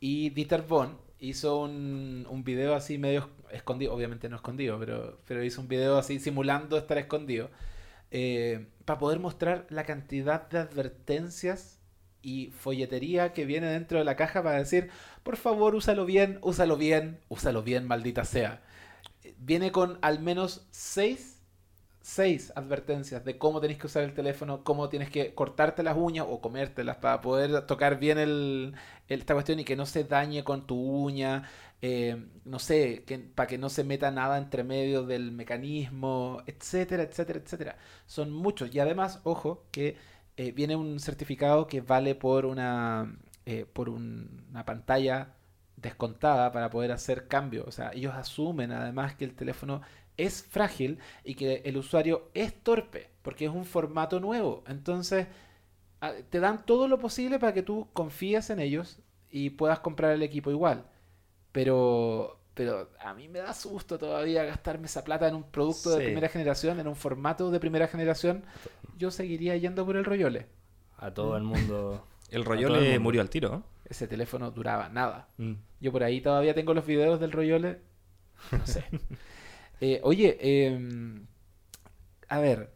[0.00, 3.94] Y Dieter Bohn hizo un, un video así medio escondido.
[3.94, 7.50] Obviamente no escondido, pero, pero hizo un video así simulando estar escondido.
[8.10, 11.80] eh, para poder mostrar la cantidad de advertencias
[12.24, 14.90] y folletería que viene dentro de la caja para decir,
[15.22, 18.62] por favor, úsalo bien, úsalo bien, úsalo bien, maldita sea.
[19.38, 21.40] Viene con al menos seis
[22.02, 26.26] seis advertencias de cómo tenés que usar el teléfono, cómo tienes que cortarte las uñas
[26.28, 28.74] o comértelas para poder tocar bien el,
[29.08, 31.48] el- esta cuestión y que no se dañe con tu uña,
[31.82, 37.02] eh, no sé, que, para que no se meta nada entre medio del mecanismo, etcétera,
[37.04, 37.78] etcétera, etcétera.
[38.06, 39.96] Son muchos y además, ojo, que
[40.36, 43.16] eh, viene un certificado que vale por una,
[43.46, 45.34] eh, por un- una pantalla
[45.76, 47.66] descontada para poder hacer cambios.
[47.68, 49.82] O sea, ellos asumen además que el teléfono
[50.16, 54.64] es frágil y que el usuario es torpe, porque es un formato nuevo.
[54.68, 55.26] Entonces,
[56.00, 58.98] a- te dan todo lo posible para que tú confíes en ellos
[59.30, 60.86] y puedas comprar el equipo igual.
[61.52, 66.04] Pero, pero a mí me da susto todavía gastarme esa plata en un producto de
[66.04, 68.44] primera generación, en un formato de primera generación.
[68.96, 70.46] Yo seguiría yendo por el Royole.
[70.96, 72.06] A todo el mundo.
[72.30, 73.00] El Royole mundo.
[73.00, 73.62] murió al tiro.
[73.84, 75.28] Ese teléfono duraba nada.
[75.36, 75.52] Mm.
[75.80, 77.80] Yo por ahí todavía tengo los videos del Royole.
[78.52, 78.84] No sé.
[79.80, 81.26] Eh, oye, em,
[82.28, 82.72] a ver,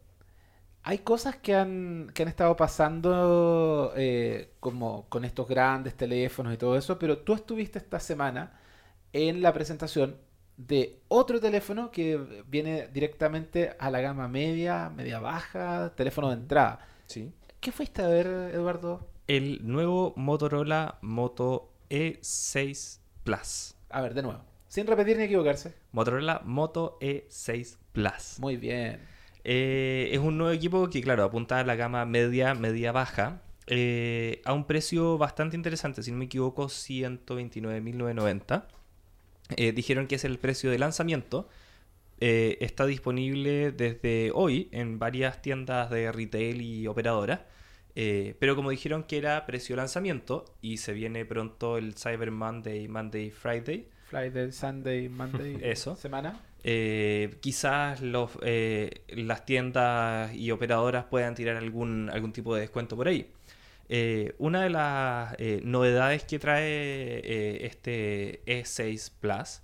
[0.83, 6.57] hay cosas que han, que han estado pasando eh, como con estos grandes teléfonos y
[6.57, 8.58] todo eso, pero tú estuviste esta semana
[9.13, 10.17] en la presentación
[10.57, 16.85] de otro teléfono que viene directamente a la gama media, media baja, teléfono de entrada.
[17.05, 17.31] Sí.
[17.61, 19.07] ¿Qué fuiste a ver, Eduardo?
[19.27, 23.75] El nuevo Motorola Moto E6 Plus.
[23.89, 25.73] A ver, de nuevo, sin repetir ni equivocarse.
[25.91, 28.39] Motorola Moto E6 Plus.
[28.39, 28.99] Muy bien.
[29.43, 34.53] Eh, es un nuevo equipo que, claro, apunta a la gama media, media-baja, eh, a
[34.53, 38.65] un precio bastante interesante, si no me equivoco, 129.990.
[39.55, 41.49] Eh, dijeron que es el precio de lanzamiento.
[42.19, 47.41] Eh, está disponible desde hoy en varias tiendas de retail y operadoras.
[47.95, 52.87] Eh, pero como dijeron que era precio lanzamiento y se viene pronto el Cyber Monday,
[52.87, 55.57] Monday, Friday, Friday, Sunday, Monday.
[55.63, 55.95] Eso.
[55.95, 56.39] Semana.
[56.63, 58.31] eh, quizás los,
[59.07, 63.31] las tiendas y operadoras puedan tirar algún, algún tipo de descuento por ahí.
[63.91, 66.63] Eh, una de las eh, novedades que trae
[67.23, 69.61] eh, este E6 Plus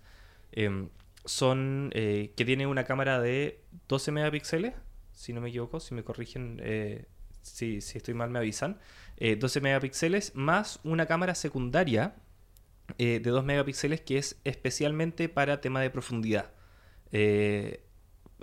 [0.52, 0.90] em,
[1.26, 4.74] son que tiene una cámara de 12 megapíxeles
[5.12, 6.60] si no me equivoco, si me corrigen,
[7.42, 8.80] si, si estoy mal me avisan.
[9.18, 12.16] Eh, 12 megapíxeles más una cámara secundaria
[12.98, 16.52] de 2 megapíxeles que es especialmente para tema de profundidad.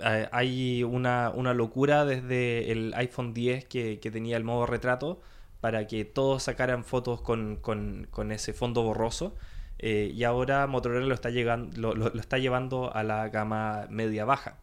[0.01, 5.21] Ha- hay una, una locura desde el iPhone 10 que, que tenía el modo retrato
[5.63, 9.35] para que todos sacaran fotos con, con- con ese fondo borroso.
[9.79, 14.57] Eh, y ahora Motorola lo está, llegando, lo, lo- está llevando a la gama media-baja.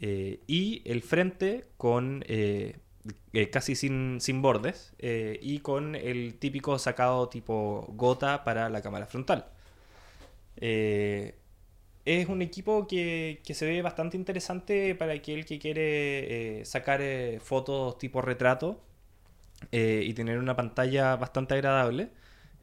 [0.00, 2.76] Eh, y el frente con eh,
[3.52, 9.46] casi sin, sin bordes y con el típico sacado tipo gota para la cámara frontal.
[12.04, 17.00] Es un equipo que, que se ve bastante interesante para aquel que quiere sacar
[17.40, 18.80] fotos tipo retrato
[19.72, 22.10] eh, y tener una pantalla bastante agradable.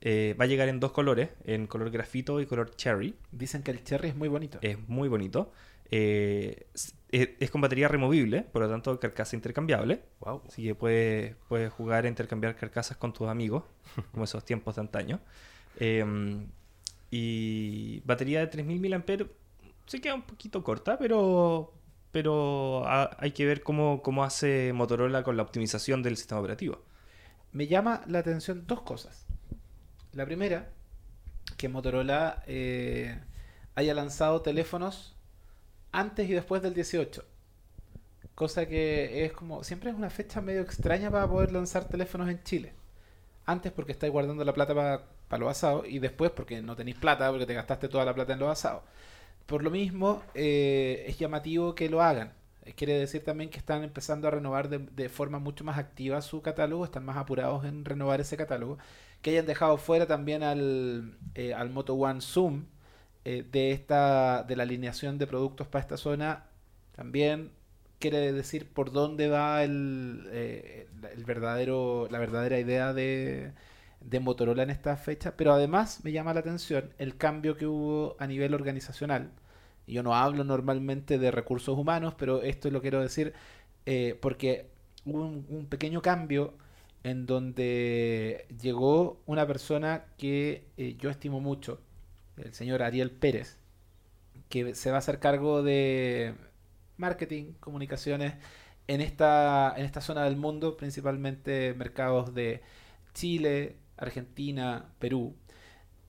[0.03, 3.15] Eh, va a llegar en dos colores, en color grafito y color cherry.
[3.31, 4.57] Dicen que el cherry es muy bonito.
[4.61, 5.51] Es muy bonito.
[5.91, 6.95] Eh, es,
[7.39, 10.01] es con batería removible, por lo tanto carcasa intercambiable.
[10.21, 10.41] Wow.
[10.47, 13.63] Así que puedes, puedes jugar a intercambiar carcasas con tus amigos,
[14.11, 15.19] como esos tiempos de antaño.
[15.79, 16.03] Eh,
[17.09, 19.03] y batería de 3000 mAh
[19.85, 21.73] se queda un poquito corta, pero,
[22.11, 26.81] pero ha- hay que ver cómo, cómo hace Motorola con la optimización del sistema operativo.
[27.51, 29.25] Me llama la atención dos cosas.
[30.13, 30.69] La primera,
[31.57, 33.19] que Motorola eh,
[33.75, 35.15] haya lanzado teléfonos
[35.91, 37.25] antes y después del 18.
[38.35, 42.41] Cosa que es como, siempre es una fecha medio extraña para poder lanzar teléfonos en
[42.43, 42.73] Chile.
[43.45, 44.73] Antes porque estáis guardando la plata
[45.27, 48.33] para los asados y después porque no tenéis plata porque te gastaste toda la plata
[48.33, 48.83] en los asados.
[49.45, 52.33] Por lo mismo, eh, es llamativo que lo hagan.
[52.75, 56.41] Quiere decir también que están empezando a renovar de, de forma mucho más activa su
[56.41, 58.77] catálogo, están más apurados en renovar ese catálogo.
[59.21, 62.65] Que hayan dejado fuera también al, eh, al Moto One Zoom
[63.25, 66.45] eh, de, esta, de la alineación de productos para esta zona,
[66.95, 67.51] también
[67.99, 73.53] quiere decir por dónde va el, eh, el verdadero, la verdadera idea de,
[74.01, 78.15] de Motorola en esta fecha, pero además me llama la atención el cambio que hubo
[78.19, 79.31] a nivel organizacional.
[79.91, 83.33] Yo no hablo normalmente de recursos humanos, pero esto lo quiero decir
[83.85, 84.67] eh, porque
[85.05, 86.53] hubo un, pequeño cambio
[87.03, 91.81] en donde llegó una persona que eh, yo estimo mucho,
[92.37, 93.57] el señor Ariel Pérez,
[94.49, 96.35] que se va a hacer cargo de
[96.97, 98.35] marketing, comunicaciones
[98.87, 102.61] en esta, en esta zona del mundo, principalmente mercados de
[103.13, 105.35] Chile, Argentina, Perú.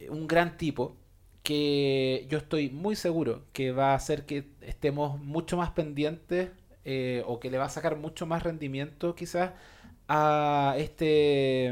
[0.08, 0.96] Un gran tipo
[1.42, 6.50] que yo estoy muy seguro que va a hacer que estemos mucho más pendientes
[6.84, 9.52] eh, o que le va a sacar mucho más rendimiento quizás
[10.08, 11.70] a este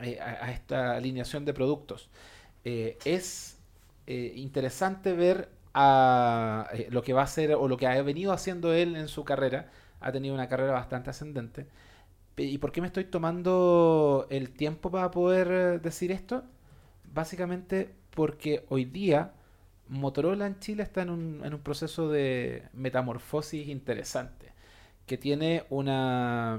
[0.00, 2.08] eh, a, esta alineación de productos.
[2.64, 3.58] Eh, es
[4.06, 8.96] interesante ver a, lo que va a hacer o lo que ha venido haciendo él
[8.96, 9.70] en su carrera.
[10.00, 11.66] Ha tenido una carrera bastante ascendente.
[12.36, 16.44] ¿Y por qué me estoy tomando el tiempo para poder decir esto?
[17.12, 19.30] Básicamente porque hoy día
[19.86, 24.52] Motorola en Chile está en un, proceso de metamorfosis interesante.
[25.06, 26.58] Que tiene una.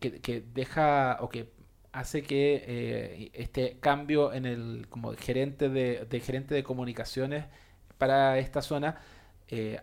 [0.00, 1.18] que, que deja.
[1.20, 1.52] o que
[1.92, 7.44] hace que eh, este cambio en el como gerente de, de gerente de comunicaciones
[7.98, 8.96] para esta zona
[9.46, 9.80] eh,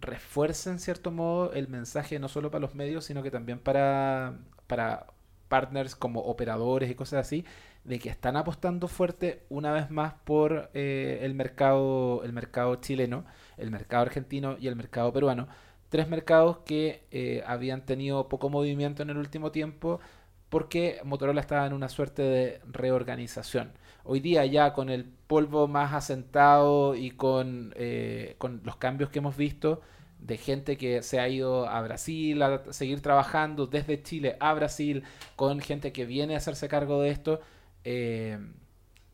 [0.00, 4.38] refuerce en cierto modo el mensaje no solo para los medios sino que también para
[4.66, 5.06] para
[5.48, 7.46] partners como operadores y cosas así
[7.88, 13.24] de que están apostando fuerte una vez más por eh, el mercado el mercado chileno
[13.56, 15.48] el mercado argentino y el mercado peruano
[15.88, 20.00] tres mercados que eh, habían tenido poco movimiento en el último tiempo
[20.48, 23.72] porque Motorola estaba en una suerte de reorganización.
[24.04, 29.18] Hoy día ya con el polvo más asentado y con, eh, con los cambios que
[29.18, 29.82] hemos visto
[30.18, 35.04] de gente que se ha ido a Brasil a seguir trabajando desde Chile a Brasil,
[35.36, 37.40] con gente que viene a hacerse cargo de esto,
[37.84, 38.38] eh,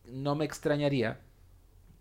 [0.06, 1.20] no me extrañaría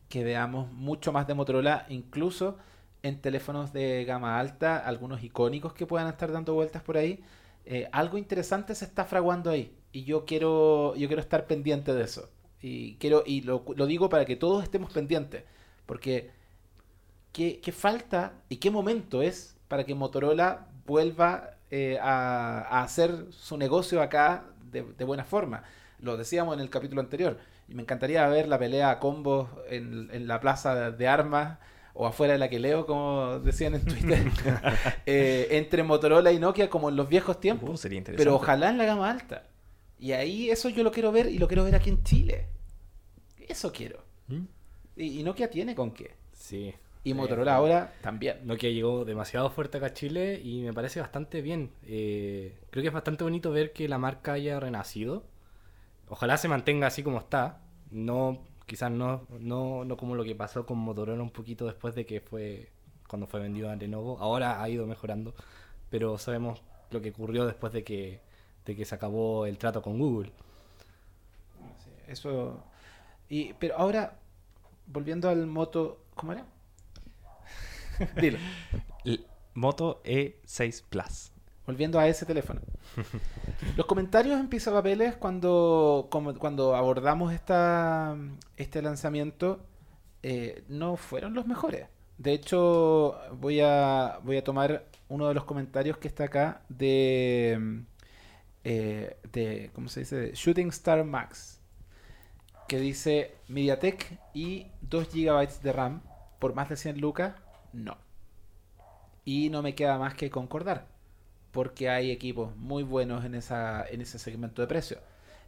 [0.10, 2.58] que veamos mucho más de Motorola, incluso
[3.02, 7.24] en teléfonos de gama alta, algunos icónicos que puedan estar dando vueltas por ahí.
[7.66, 12.04] Eh, algo interesante se está fraguando ahí y yo quiero yo quiero estar pendiente de
[12.04, 12.30] eso
[12.62, 15.44] y quiero y lo, digo para que todos estemos pendientes
[15.86, 16.32] porque
[17.32, 23.28] qué, qué falta y qué momento es para que Motorola vuelva eh, a, a hacer
[23.32, 25.64] su negocio acá de, de buena forma
[26.04, 27.38] lo decíamos en el capítulo anterior
[27.68, 31.58] y me encantaría ver la pelea a combos en, en la plaza de armas
[31.94, 34.26] o afuera de la que leo, como decían en Twitter,
[35.06, 37.70] eh, entre Motorola y Nokia como en los viejos tiempos.
[37.70, 38.24] Uh, sería interesante.
[38.24, 39.44] Pero ojalá en la gama alta.
[40.00, 42.48] Y ahí eso yo lo quiero ver y lo quiero ver aquí en Chile.
[43.48, 44.04] Eso quiero.
[44.28, 44.44] ¿Mm?
[44.98, 46.16] Y, y Nokia tiene con qué.
[46.34, 46.74] Sí.
[47.06, 48.38] Y Motorola ahora también.
[48.46, 51.72] Nokia llegó demasiado fuerte acá a Chile y me parece bastante bien.
[51.86, 55.24] Eh, creo que es bastante bonito ver que la marca haya renacido.
[56.14, 57.58] Ojalá se mantenga así como está.
[57.90, 62.06] No, quizás no, no, no como lo que pasó con Motorola un poquito después de
[62.06, 62.70] que fue
[63.08, 64.20] cuando fue vendido a Lenovo.
[64.20, 65.34] Ahora ha ido mejorando,
[65.90, 66.62] pero sabemos
[66.92, 68.22] lo que ocurrió después de que,
[68.64, 70.32] de que se acabó el trato con Google.
[71.84, 72.64] Sí, eso.
[73.28, 74.20] Y, pero ahora,
[74.86, 75.98] volviendo al Moto.
[76.14, 76.46] ¿Cómo era?
[78.22, 78.38] Dilo.
[79.56, 81.33] Moto E6 Plus.
[81.66, 82.62] Volviendo a ese teléfono.
[83.78, 88.18] Los comentarios en Pisa Papeles cuando, como- cuando abordamos esta,
[88.58, 89.66] este lanzamiento
[90.24, 91.88] eh, no fueron los mejores.
[92.18, 97.84] De hecho, voy a, voy a tomar uno de los comentarios que está acá de,
[98.64, 100.16] eh, de ¿cómo se dice?
[100.18, 101.60] De Shooting Star Max.
[102.68, 106.02] Que dice MediaTek y 2 GB de RAM
[106.40, 107.36] por más de 100 lucas,
[107.74, 107.98] no.
[109.26, 110.88] Y no me queda más que concordar
[111.54, 114.98] porque hay equipos muy buenos en, esa, en ese segmento de precio.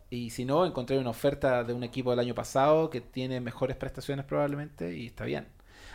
[0.09, 3.75] Y si no, encontré una oferta de un equipo del año pasado que tiene mejores
[3.75, 5.47] prestaciones probablemente y está bien.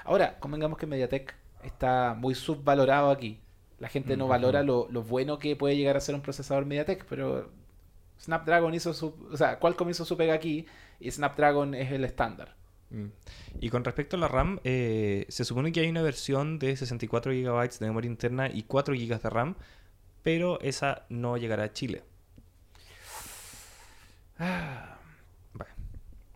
[0.05, 3.41] Ahora, convengamos que Mediatek está muy subvalorado aquí.
[3.79, 7.07] La gente no valora lo, lo bueno que puede llegar a ser un procesador Mediatek,
[7.09, 7.51] pero
[8.21, 9.15] Snapdragon hizo su...
[9.33, 10.67] O sea, Qualcomm hizo su pega aquí
[10.99, 12.57] y Snapdragon es el estándar.
[12.91, 13.07] Mm.
[13.61, 17.33] Y con respecto a la RAM, eh, se supone que hay una versión de 64
[17.33, 19.55] GB de memoria interna y 4 GB de RAM,
[20.23, 22.03] pero esa no llegará a Chile.
[24.39, 24.97] Ah,
[25.53, 25.73] Bueno.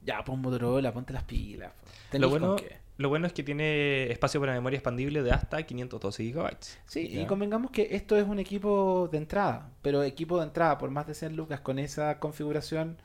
[0.02, 1.72] ya, pon Motorola, ponte las pilas.
[2.12, 2.56] Lo bueno,
[2.98, 6.56] lo bueno es que tiene espacio para memoria expandible de hasta 512 GB.
[6.86, 10.90] Sí, y convengamos que esto es un equipo de entrada, pero equipo de entrada por
[10.90, 12.98] más de 100 lucas con esa configuración,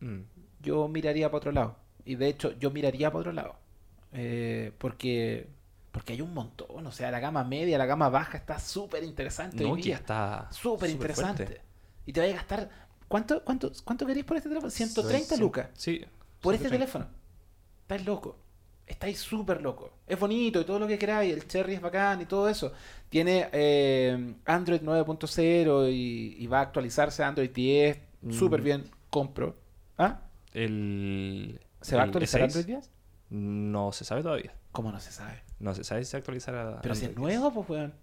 [0.00, 0.20] Mm.
[0.60, 1.76] yo miraría para otro lado.
[2.04, 3.56] Y de hecho, yo miraría para otro lado.
[4.12, 5.48] Eh, porque
[5.94, 9.62] porque hay un montón, o sea, la gama media, la gama baja está súper interesante.
[9.62, 9.94] hoy Nokia día.
[9.94, 11.46] está súper interesante.
[11.46, 11.62] fuerte.
[12.04, 12.70] Y te vas a gastar,
[13.06, 14.70] ¿cuánto, cuánto, cuánto queréis por este teléfono?
[14.70, 15.68] 130 Cien- lucas.
[15.74, 16.04] Sí.
[16.40, 16.70] Por este 130.
[16.70, 17.06] teléfono.
[17.82, 18.36] Estáis loco.
[18.88, 19.92] Estáis súper loco.
[20.04, 21.32] Es bonito y todo lo que queráis.
[21.32, 22.72] El Cherry es bacán y todo eso.
[23.08, 27.98] Tiene eh, Android 9.0 y, y va a actualizarse a Android 10.
[28.22, 28.32] Mm.
[28.32, 28.90] Súper bien.
[29.10, 29.54] Compro.
[29.96, 30.22] ¿Ah?
[30.52, 32.90] El, ¿Se va a actualizar E6 Android 10?
[33.30, 34.52] No se sabe todavía.
[34.74, 35.40] ¿Cómo no se sabe?
[35.60, 36.80] No se sabe si se actualizará.
[36.82, 37.40] Pero si es Android 10.
[37.40, 37.94] nuevo, pues weón.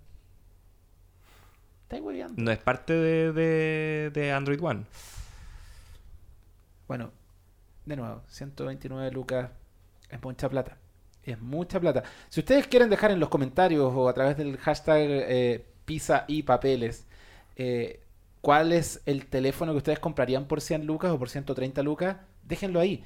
[1.84, 2.42] Estáis hueveando.
[2.42, 4.86] No es parte de, de- de Android One.
[6.88, 7.12] Bueno,
[7.86, 9.50] de nuevo, 129 lucas
[10.10, 10.78] es mucha plata.
[11.24, 12.04] Es mucha plata.
[12.30, 16.44] Si ustedes quieren dejar en los comentarios o a través del hashtag eh, pizza y
[16.44, 17.06] papeles
[17.58, 18.00] eh,
[18.42, 22.16] cuál es el teléfono que ustedes comprarían por 100 lucas o por 130 lucas,
[22.52, 23.04] déjenlo ahí.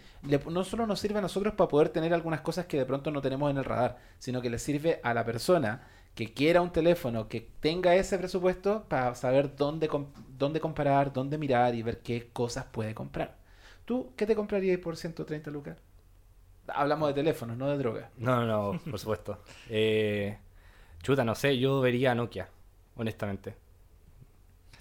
[0.50, 3.22] No solo nos sirve a nosotros para poder tener algunas cosas que de pronto no
[3.22, 7.28] tenemos en el radar, sino que le sirve a la persona que quiera un teléfono
[7.28, 9.88] que tenga ese presupuesto para saber dónde,
[10.36, 13.36] dónde comparar, dónde mirar y ver qué cosas puede comprar.
[13.86, 15.78] ¿Tú qué te comprarías por 130 lucas?
[16.68, 18.10] Hablamos de teléfonos, no de drogas.
[18.18, 19.40] No, no, no, por supuesto.
[19.70, 20.40] Eh,
[21.04, 22.50] chuta, no sé, yo vería Nokia,
[22.96, 23.65] honestamente.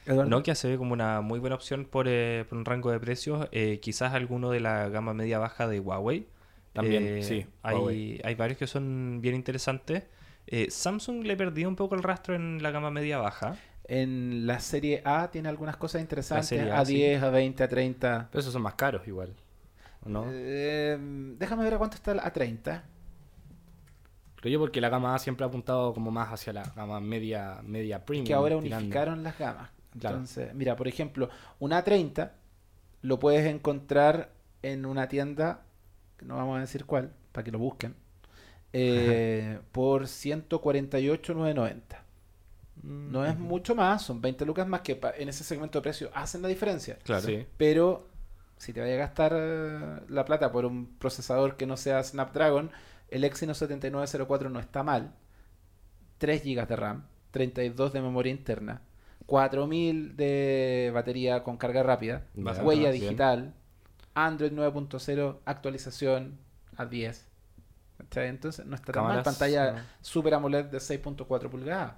[0.07, 3.49] Nokia se ve como una muy buena opción por, eh, por un rango de precios.
[3.53, 6.27] Eh, quizás alguno de la gama media baja de Huawei.
[6.73, 8.21] También, Eh, sí, Hay, Huawei.
[8.25, 10.05] hay varios que son bien interesantes.
[10.47, 13.57] Eh, Samsung le perdió un poco el rastro en la gama media baja.
[13.87, 16.49] En la serie A tiene algunas cosas interesantes.
[16.49, 16.95] serie A, A, sí.
[16.95, 18.29] 10, a 20, a 30.
[18.31, 19.35] Pero esos son más caros igual,
[20.05, 20.27] ¿o ¿no?
[20.31, 20.99] Eh,
[21.39, 22.83] déjame ver a cuánto está el A30.
[24.37, 27.61] Creo yo porque la gama A siempre ha apuntado como más hacia la gama media,
[27.65, 28.27] media premium.
[28.27, 28.77] que ahora tirando.
[28.79, 29.71] unificaron las gamas.
[29.99, 30.17] Claro.
[30.17, 31.29] Entonces, mira, por ejemplo,
[31.59, 32.31] un A30
[33.03, 34.31] lo puedes encontrar
[34.63, 35.63] en una tienda,
[36.17, 37.95] que no vamos a decir cuál, para que lo busquen,
[38.73, 42.03] eh, por 148,990.
[42.83, 46.43] No es mucho más, son 20 lucas más que en ese segmento de precio hacen
[46.43, 46.99] la diferencia.
[47.05, 47.23] Claro.
[47.23, 47.47] Sí.
[47.57, 48.09] Pero
[48.59, 52.71] si te vaya a gastar eh, la plata por un procesador que no sea Snapdragon,
[53.09, 55.15] el Exynos 7904 no está mal.
[56.19, 58.83] 3 GB de RAM, 32 de memoria interna,
[59.27, 63.03] 4000 de batería con carga rápida, Bastante huella bien.
[63.03, 63.55] digital,
[64.15, 66.39] Android 9.0, actualización
[66.77, 67.29] a 10.
[67.99, 68.29] ¿Cachai?
[68.29, 69.23] Entonces no está tan mal.
[69.23, 69.79] Pantalla no.
[70.01, 71.95] Super AMOLED de 6.4 pulgadas.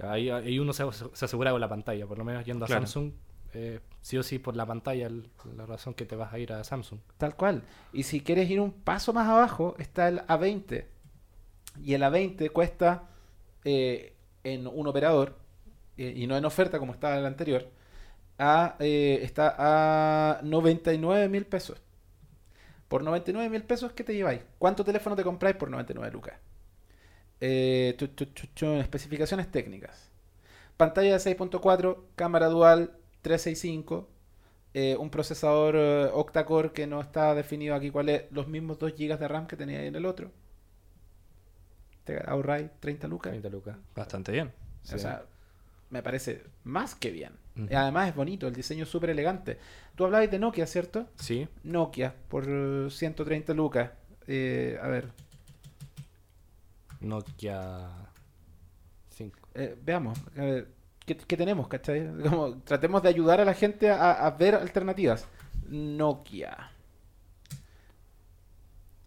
[0.00, 2.82] Ahí, ahí uno se, se asegura con la pantalla, por lo menos yendo a Claro.
[2.86, 3.12] Samsung,
[3.54, 6.52] eh, sí o sí por la pantalla, el- la razón que te vas a ir
[6.52, 6.98] a Samsung.
[7.18, 7.62] Tal cual.
[7.92, 10.86] Y si quieres ir un paso más abajo, está el A20.
[11.82, 13.08] Y el A20 cuesta
[13.64, 14.14] eh,
[14.44, 15.38] en un operador,
[15.96, 17.68] eh, y no en oferta como estaba el anterior,
[18.38, 21.80] a, eh, está a 99 mil pesos.
[22.88, 24.42] Por 99 mil pesos, ¿qué te lleváis?
[24.58, 26.34] ¿Cuánto teléfono te compráis por 99 lucas?
[27.40, 30.10] Eh, tu, tu, tu, especificaciones técnicas.
[30.76, 34.08] Pantalla de 6.4, cámara dual 365,
[34.74, 38.92] eh, un procesador eh, octa-core que no está definido aquí cuál es, los mismos 2
[38.96, 40.30] GB de RAM que tenía en el otro.
[42.04, 43.30] Te ahorráis 30 lucas.
[43.30, 43.76] 30 lucas.
[43.94, 44.52] Bastante bien.
[44.92, 45.24] O sea,
[45.92, 47.34] me parece más que bien.
[47.54, 49.58] Y además es bonito, el diseño es súper elegante.
[49.94, 51.06] Tú hablabas de Nokia, ¿cierto?
[51.16, 51.46] Sí.
[51.62, 53.90] Nokia por eh, 130 lucas.
[54.26, 55.12] Eh, a ver,
[57.00, 57.88] Nokia
[59.10, 59.38] 5.
[59.54, 60.18] eh, veamos.
[60.36, 60.68] a ver,
[61.04, 62.08] ¿qué, qué tenemos, cachai?
[62.22, 65.26] Como, tratemos de ayudar a la gente a, a ver alternativas.
[65.68, 66.71] Nokia.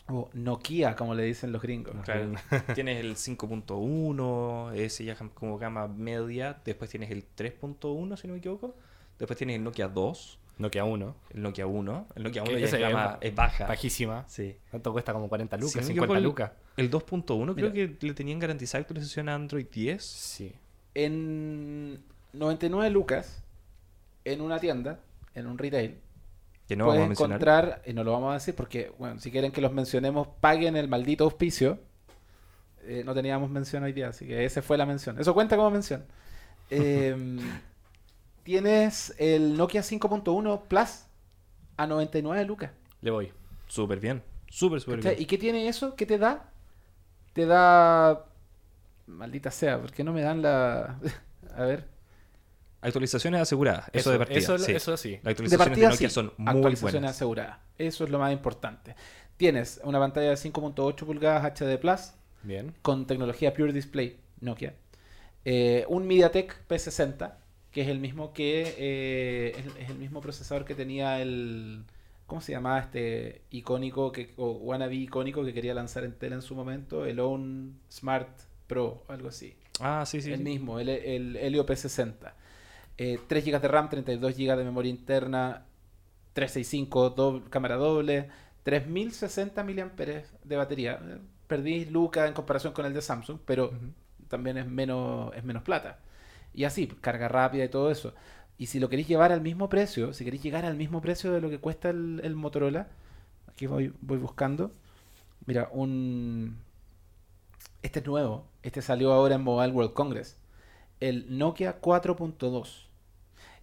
[0.08, 1.96] O Nokia, como le dicen los gringos.
[2.04, 2.34] Claro.
[2.76, 6.62] tienes el 5.1, ese ya como gama media.
[6.64, 8.76] Después tienes el 3.1, si no me equivoco.
[9.18, 11.16] Después tienes el Nokia 2, Nokia 1.
[11.34, 12.08] el Nokia 1.
[12.16, 13.66] El Nokia 1 Que ya es, ese gama, es baja.
[13.66, 14.26] Bajísima.
[14.28, 14.56] Sí.
[14.70, 15.12] ¿Cuánto cuesta?
[15.14, 16.52] Como 40 Si lucas, no me 50 equivoco, lucas.
[16.78, 20.04] El 2.1 creo que le tenían garantizada actualización a Android 10.
[20.04, 20.54] Sí.
[20.94, 22.04] En
[22.34, 23.44] 99 lucas,
[24.24, 25.00] en una tienda,
[25.34, 25.98] en un retail,
[26.68, 27.36] Que no vamos a mencionar.
[27.36, 30.76] encontrar, y no lo vamos a decir porque, bueno, si quieren que los mencionemos, paguen
[30.76, 31.80] el maldito auspicio.
[32.84, 35.20] Eh, no teníamos mención hoy día, así que esa fue la mención.
[35.20, 36.06] Eso cuenta como mención.
[36.72, 37.38] Em,
[38.42, 41.06] tienes el Nokia 5.1 Plus
[41.78, 42.72] a 99 lucas.
[43.02, 43.32] Le voy.
[43.68, 44.24] Súper bien.
[44.50, 45.16] Súper, súper bien.
[45.20, 45.96] ¿Y qué tiene eso?
[45.96, 46.50] ¿Qué te da?
[47.34, 48.26] Te da...
[49.06, 51.00] Maldita sea, ¿por qué no me dan la...
[51.56, 51.95] a ver.
[52.86, 53.90] Actualizaciones aseguradas.
[53.94, 54.38] Eso, de partida.
[54.40, 54.72] Eso, sí.
[54.72, 55.12] eso sí.
[55.16, 57.16] Las De actualizaciones de, partida Nokia sí, son muy actualizaciones buenas.
[57.16, 57.58] aseguradas.
[57.78, 58.96] Eso es lo más importante.
[59.38, 62.12] Tienes una pantalla de 5.8 pulgadas HD Plus
[62.44, 62.74] Bien.
[62.82, 64.76] con tecnología Pure Display Nokia.
[65.44, 67.34] Eh, un MediaTek P60,
[67.72, 71.84] que es el mismo que eh, es, es el mismo procesador que tenía el
[72.28, 76.56] ¿cómo se llamaba este icónico que o wannabe icónico que quería lanzar Intel en su
[76.56, 77.06] momento?
[77.06, 78.30] El Own Smart
[78.68, 79.56] Pro, algo así.
[79.80, 80.32] Ah, sí, sí.
[80.32, 80.44] el sí.
[80.44, 82.34] mismo, el, el Helio P60.
[82.98, 85.66] Eh, 3 GB de RAM, 32 GB de memoria interna,
[86.34, 88.30] 365, doble- cámara doble,
[88.64, 91.00] 3060 mAh de batería.
[91.48, 93.72] Perdí Luca en comparación con el de Samsung, pero
[94.30, 96.00] también es menos, es menos plata.
[96.54, 98.14] Y así, carga rápida y todo eso.
[98.58, 101.42] Y si lo queréis llevar al mismo precio, si queréis llegar al mismo precio de
[101.42, 102.88] lo que cuesta el, el Motorola,
[103.48, 104.72] aquí voy, voy buscando.
[105.48, 106.58] Mira, un.
[107.82, 108.48] Este es nuevo.
[108.64, 110.38] Este salió ahora en Mobile World Congress.
[111.00, 112.85] El Nokia 4.2.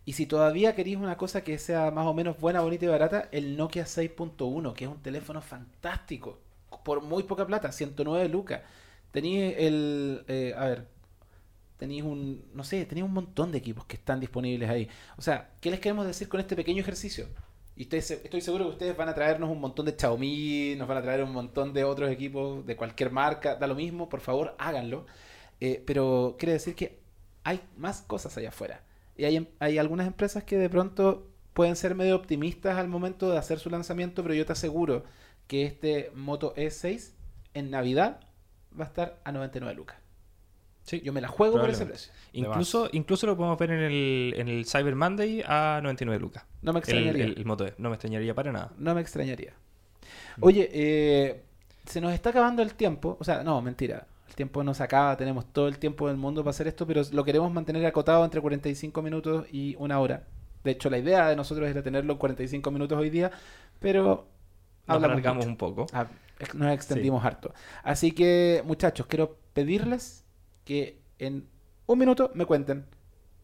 [0.04, 3.28] Y si todavía queréis una cosa que sea más o menos buena, bonita y barata,
[3.32, 6.40] el Nokia 6.1, que es un teléfono fantástico.
[6.84, 8.62] Por muy poca plata, 109 lucas.
[9.12, 10.24] Tenéis el.
[10.28, 10.88] eh, a ver.
[11.78, 12.44] Tenéis un.
[12.54, 14.88] No sé, tenéis un montón de equipos que están disponibles ahí.
[15.16, 17.26] O sea, ¿qué les queremos decir con este pequeño ejercicio?
[17.76, 20.98] Y ustedes, estoy seguro que ustedes van a traernos un montón de Xiaomi, nos van
[20.98, 24.54] a traer un montón de otros equipos de cualquier marca, da lo mismo, por favor,
[24.58, 25.06] háganlo.
[25.60, 27.00] Eh, pero quiere decir que
[27.44, 28.84] hay más cosas allá afuera.
[29.16, 33.30] Y hay, em- hay algunas empresas que de pronto pueden ser medio optimistas al momento
[33.30, 35.04] de hacer su lanzamiento, pero yo te aseguro
[35.46, 37.12] que este Moto E6
[37.54, 38.20] en Navidad
[38.78, 39.98] va a estar a 99 lucas.
[40.84, 41.00] Sí.
[41.04, 42.12] Yo me la juego por ese precio.
[42.32, 46.44] Incluso, incluso lo podemos ver en el, en el Cyber Monday a 99 lucas.
[46.62, 47.24] No me El, extrañaría.
[47.24, 47.74] el, el Moto E.
[47.78, 48.72] No me extrañaría para nada.
[48.78, 49.52] No me extrañaría.
[50.40, 51.42] Oye, eh,
[51.86, 53.16] se nos está acabando el tiempo.
[53.20, 54.06] O sea, no, mentira.
[54.32, 55.14] El tiempo no se acaba.
[55.18, 58.40] Tenemos todo el tiempo del mundo para hacer esto, pero lo queremos mantener acotado entre
[58.40, 60.24] 45 minutos y una hora.
[60.64, 63.30] De hecho, la idea de nosotros era tenerlo en 45 minutos hoy día,
[63.78, 64.26] pero
[64.86, 65.48] Nos hablamos alargamos mucho.
[65.50, 65.86] un poco.
[65.92, 66.06] Ah,
[66.54, 67.52] nos extendimos harto.
[67.82, 70.24] Así que, muchachos, quiero pedirles
[70.64, 71.46] que en
[71.84, 72.86] un minuto me cuenten,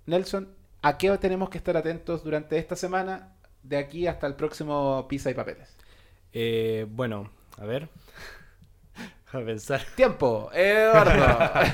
[0.06, 0.48] Nelson,
[0.80, 5.30] a qué tenemos que estar atentos durante esta semana, de aquí hasta el próximo Pizza
[5.30, 5.76] y Papeles.
[6.32, 7.90] Eh, bueno, a ver.
[9.32, 9.82] A pensar.
[9.94, 11.60] Tiempo, Eduardo.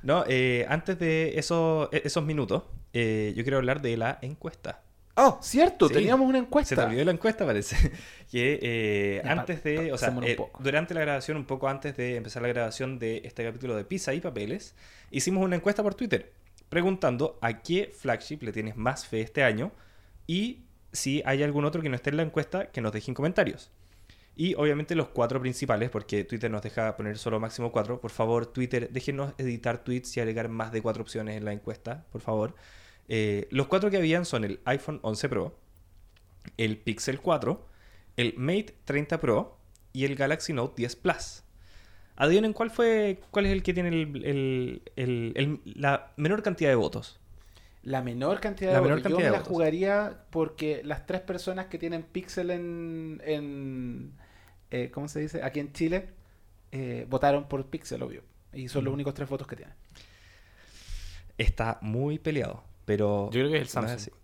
[0.00, 4.82] No, eh, antes de esos, e- esos minutos, eh, yo quiero hablar de la encuesta.
[5.16, 5.94] oh, cierto, Sí.
[5.94, 6.86] teníamos una Se te encuesta.
[6.86, 7.76] olvidó la encuesta, parece.
[8.30, 9.92] que eh, Ya, antes de.
[9.92, 13.44] O sea, eh, durante la grabación, un poco antes de empezar la grabación de este
[13.44, 14.76] capítulo de Pizza y Papeles,
[15.10, 16.32] hicimos una encuesta por Twitter
[16.68, 19.72] preguntando a qué flagship le tienes más fe este año
[20.28, 20.60] y
[20.92, 23.72] si hay algún otro que no esté en la encuesta, que nos dejen comentarios.
[24.38, 28.00] Y obviamente los cuatro principales, porque Twitter nos deja poner solo máximo cuatro.
[28.00, 32.06] Por favor, Twitter, déjenos editar tweets y agregar más de cuatro opciones en la encuesta,
[32.12, 32.54] por favor.
[33.08, 35.58] Eh, los cuatro que habían son el iPhone 11 Pro,
[36.56, 37.66] el Pixel 4,
[38.16, 39.58] el Mate 30 Pro
[39.92, 41.42] y el Galaxy Note 10 Plus.
[42.14, 46.76] Adivinen cuál fue, cuál es el que tiene el- el- el- la menor cantidad de
[46.76, 47.18] votos.
[47.82, 49.02] La menor cantidad La de menor votos.
[49.04, 49.48] cantidad Yo me de la votos.
[49.52, 54.12] jugaría porque las tres personas que tienen Pixel en, en
[54.70, 55.42] eh, ¿cómo se dice?
[55.42, 56.08] Aquí en Chile,
[56.72, 58.22] eh, votaron por Pixel, obvio.
[58.52, 59.72] Y son los únicos tres votos que tiene.
[61.36, 63.26] Está muy peleado, pero...
[63.26, 64.14] Yo creo que es el Samsung.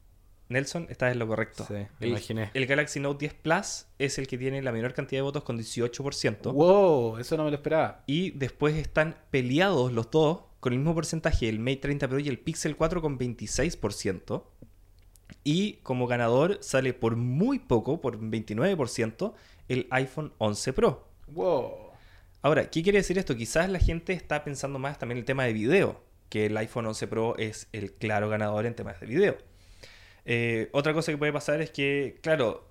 [0.49, 1.65] Nelson, estás en lo correcto.
[1.67, 2.51] Sí, me el, imaginé.
[2.53, 5.59] el Galaxy Note 10 Plus es el que tiene la menor cantidad de votos con
[5.59, 6.53] 18%.
[6.53, 8.03] Wow, eso no me lo esperaba.
[8.07, 12.29] Y después están peleados los dos con el mismo porcentaje, el Mate 30 Pro y
[12.29, 14.45] el Pixel 4 con 26%.
[15.45, 19.35] Y como ganador sale por muy poco, por 29%,
[19.69, 21.09] el iPhone 11 Pro.
[21.29, 21.73] Wow.
[22.43, 23.37] Ahora, ¿qué quiere decir esto?
[23.37, 26.87] Quizás la gente está pensando más también en el tema de video, que el iPhone
[26.87, 29.39] 11 Pro es el claro ganador en temas de video.
[30.27, 32.69] Eh, otra cosa que puede pasar es que, claro,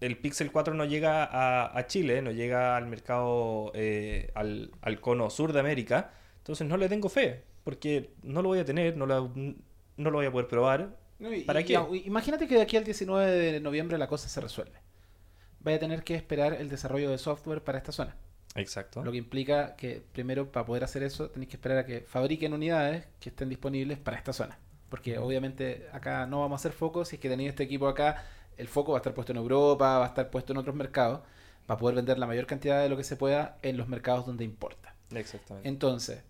[0.00, 5.00] el Pixel 4 no llega a, a Chile, no llega al mercado, eh, al, al
[5.00, 8.96] cono sur de América, entonces no le tengo fe, porque no lo voy a tener,
[8.96, 10.96] no, la- no lo voy a poder probar.
[11.20, 11.78] No, y- ¿Para y- qué?
[12.04, 14.78] imagínate que de aquí al 19 de noviembre la cosa se resuelve.
[15.64, 18.16] Vaya a tener que esperar el desarrollo de software para esta zona.
[18.54, 19.02] Exacto.
[19.02, 22.52] Lo que implica que primero para poder hacer eso tenéis que esperar a que fabriquen
[22.52, 24.58] unidades que estén disponibles para esta zona.
[24.88, 28.24] Porque obviamente acá no vamos a hacer foco, si es que tenéis este equipo acá,
[28.58, 31.20] el foco va a estar puesto en Europa, va a estar puesto en otros mercados,
[31.66, 34.44] para poder vender la mayor cantidad de lo que se pueda en los mercados donde
[34.44, 34.94] importa.
[35.14, 35.68] Exactamente.
[35.68, 36.22] Entonces,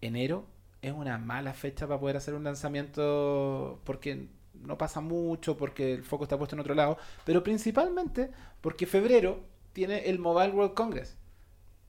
[0.00, 0.46] enero
[0.82, 4.28] es una mala fecha para poder hacer un lanzamiento porque
[4.64, 9.40] no pasa mucho, porque el foco está puesto en otro lado, pero principalmente porque febrero
[9.72, 11.16] tiene el Mobile World Congress,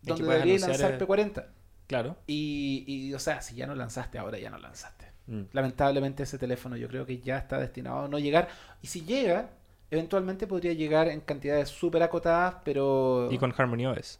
[0.01, 1.45] Y donde deberías lanzar eh, P40.
[1.87, 2.17] Claro.
[2.27, 5.05] Y, y, o sea, si ya no lanzaste, ahora ya no lanzaste.
[5.27, 5.43] Mm.
[5.53, 8.49] Lamentablemente ese teléfono yo creo que ya está destinado a no llegar.
[8.81, 9.51] Y si llega,
[9.91, 14.19] eventualmente podría llegar en cantidades súper acotadas, pero Y con Harmony OS.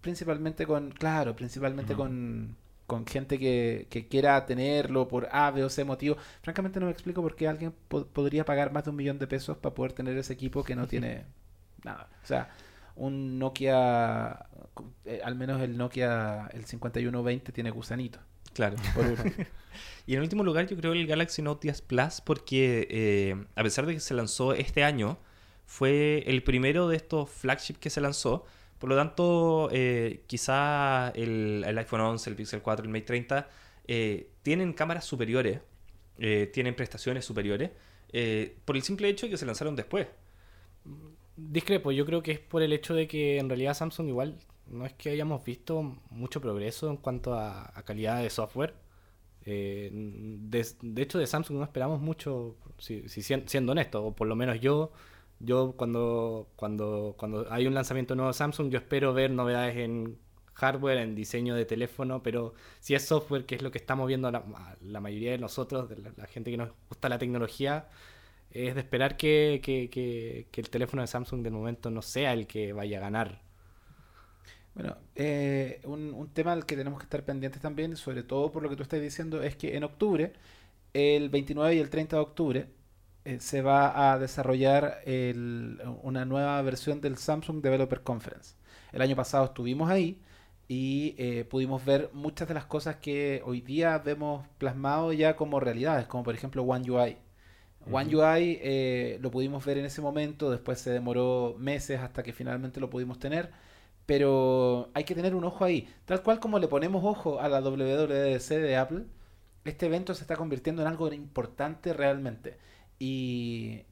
[0.00, 5.70] principalmente con, claro, principalmente con, con gente que, que quiera tenerlo por A, B o
[5.70, 6.16] C motivo.
[6.42, 9.26] Francamente no me explico por qué alguien po- podría pagar más de un millón de
[9.26, 11.24] pesos para poder tener ese equipo que no tiene
[11.84, 12.08] nada.
[12.22, 12.50] O sea,
[12.96, 14.46] un Nokia,
[15.04, 18.18] eh, al menos el Nokia, el 5120 tiene gusanito.
[18.54, 18.76] Claro.
[20.06, 23.86] Y en último lugar, yo creo el Galaxy Note 10 Plus, porque eh, a pesar
[23.86, 25.18] de que se lanzó este año,
[25.66, 28.44] fue el primero de estos flagship que se lanzó.
[28.84, 33.48] Por lo tanto, eh, quizá el, iPhone 11, el Pixel 4, el Mate 30
[33.88, 35.60] eh, tienen cámaras superiores,
[36.18, 37.70] eh, tienen prestaciones superiores,
[38.12, 40.06] eh, por el simple hecho de que se lanzaron después.
[41.34, 44.84] Discrepo, yo creo que es por el hecho de que en realidad Samsung igual no
[44.84, 48.74] es que hayamos visto mucho progreso en cuanto a, calidad de software.
[49.46, 54.14] Eh, de, de hecho, de Samsung no esperamos mucho, si, si sien- siendo honesto, o
[54.14, 54.92] por lo menos yo,
[55.44, 60.18] yo cuando, cuando, cuando hay un lanzamiento nuevo de Samsung, yo espero ver novedades en
[60.54, 64.30] hardware, en diseño de teléfono, pero si es software, que es lo que estamos viendo
[64.30, 64.44] la,
[64.82, 67.88] la mayoría de nosotros, de la, gente que nos gusta la tecnología,
[68.50, 72.32] es de esperar que, que- que- que el teléfono de Samsung del momento no sea
[72.34, 73.42] el que vaya a ganar.
[74.74, 78.62] Bueno, eh, un, un tema al que tenemos que estar pendientes también, sobre todo por
[78.62, 80.32] lo que tú estás diciendo, es que en octubre,
[80.94, 82.68] el 29 y el 30 de octubre,
[83.24, 88.54] eh, se va a desarrollar el- una nueva versión del Samsung Developer Conference.
[88.92, 90.20] El año pasado estuvimos ahí
[90.68, 95.60] y eh, pudimos ver muchas de las cosas que hoy día vemos plasmado ya como
[95.60, 97.16] realidades, como por ejemplo One UI.
[97.90, 98.14] One.
[98.16, 102.80] UI eh, lo pudimos ver en ese momento, después se demoró meses hasta que finalmente
[102.80, 103.50] lo pudimos tener,
[104.06, 105.88] pero hay que tener un ojo ahí.
[106.06, 109.04] Tal cual como le ponemos ojo a la WWDC de Apple,
[109.64, 112.58] este evento se está convirtiendo en algo importante realmente.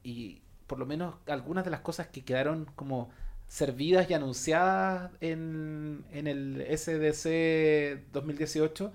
[0.03, 3.09] Y, por lo menos algunas de las cosas que quedaron como
[3.47, 8.91] servidas y anunciadas en, en el SDC 2018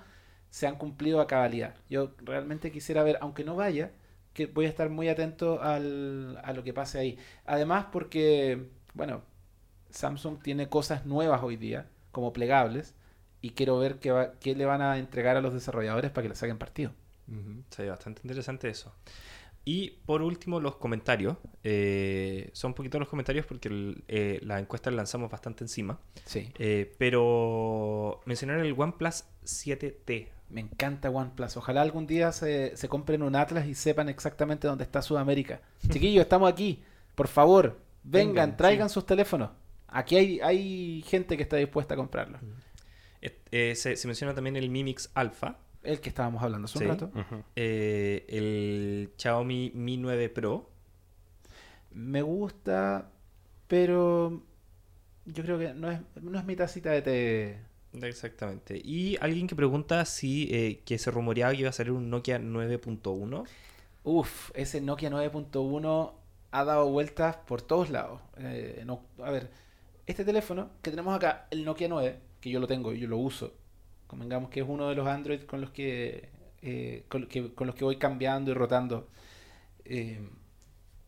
[0.50, 1.74] se han cumplido a cabalidad.
[1.90, 3.92] Yo realmente quisiera ver, aunque no vaya,
[4.34, 7.18] que voy a estar muy atento al- a lo que pase ahí.
[7.46, 9.22] Además porque, bueno,
[9.90, 12.94] Samsung tiene cosas nuevas hoy día, como plegables,
[13.42, 16.28] y quiero ver qué, va- qué le van a entregar a los desarrolladores para que
[16.30, 16.92] le saquen partido.
[17.70, 18.92] Se ve bastante interesante eso.
[19.70, 21.36] Y por último, los comentarios.
[21.62, 26.00] Eh, son poquitos los comentarios porque el- eh, la encuesta la lanzamos bastante encima.
[26.24, 26.50] Sí.
[26.58, 30.28] Eh, pero mencionaron el OnePlus 7T.
[30.48, 31.58] Me encanta OnePlus.
[31.58, 35.60] Ojalá algún día se, se compren un Atlas y sepan exactamente dónde está Sudamérica.
[35.90, 36.82] Chiquillos, estamos aquí.
[37.14, 39.50] Por favor, vengan, Vengan, traigan sus teléfonos.
[39.88, 42.40] Aquí hay, hay gente que está dispuesta a comprarlos.
[43.20, 46.78] Eh, eh, se, se menciona también el Mi Mix Alpha, El que estábamos hablando hace
[46.78, 46.88] un Sí.
[46.88, 47.10] rato.
[47.56, 50.68] eh, el Xiaomi Mi 9 Pro.
[51.92, 53.10] Me gusta,
[53.66, 54.42] pero
[55.24, 57.58] yo creo que no es, no es mi tacita de té.
[58.06, 58.80] Exactamente.
[58.84, 62.38] Y alguien que pregunta si eh, que se rumoreaba que iba a salir un Nokia
[62.38, 63.44] 9.1.
[64.04, 66.12] Uf, ese Nokia 9.1
[66.50, 68.20] ha dado vueltas por todos lados.
[68.38, 69.50] Eh, no- a ver,
[70.06, 73.16] este teléfono que tenemos acá, el Nokia 9, que yo lo tengo y yo lo
[73.18, 73.54] uso,
[74.08, 76.28] convengamos que es uno de los Android con los que,
[76.62, 79.08] eh, con, que- con los que voy cambiando y rotando.
[79.84, 80.20] Eh,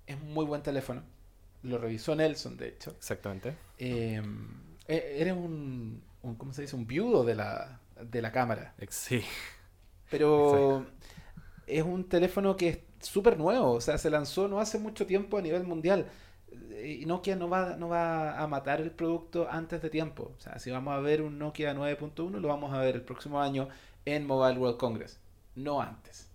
[0.06, 1.02] es un muy buen teléfono.
[1.62, 2.90] Lo revisó Nelson, de hecho.
[2.92, 3.54] Exactamente.
[3.78, 4.22] Eh,
[4.88, 6.76] eres un, un- ¿cómo se dice?
[6.76, 8.74] Un viudo de la, de la cámara.
[8.88, 9.22] Sí.
[10.10, 10.86] Pero
[11.66, 15.38] es un teléfono que es súper nuevo, o sea, se lanzó no hace mucho tiempo
[15.38, 16.06] a nivel mundial.
[17.06, 20.32] Nokia no va, no va a matar el producto antes de tiempo.
[20.36, 23.40] O sea, si vamos a ver un Nokia 9.1, lo vamos a ver el próximo
[23.40, 23.68] año
[24.04, 25.18] en Mobile World Congress.
[25.54, 26.28] No antes.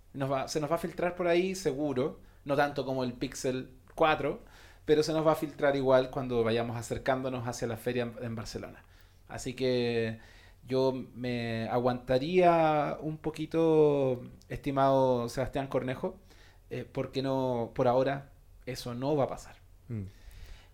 [0.46, 4.40] Se nos va a filtrar por ahí seguro, no tanto como el Pixel 4,
[4.84, 8.34] pero se nos va a filtrar igual cuando vayamos acercándonos hacia la feria en, en
[8.34, 8.82] Barcelona.
[9.28, 10.20] Así que
[10.66, 16.16] yo me aguantaría un poquito, estimado Sebastián Cornejo,
[16.70, 18.30] eh, porque no, por ahora
[18.66, 19.65] eso no va a pasar.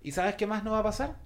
[0.03, 1.17] ¿Y sabes qué más no va a pasar?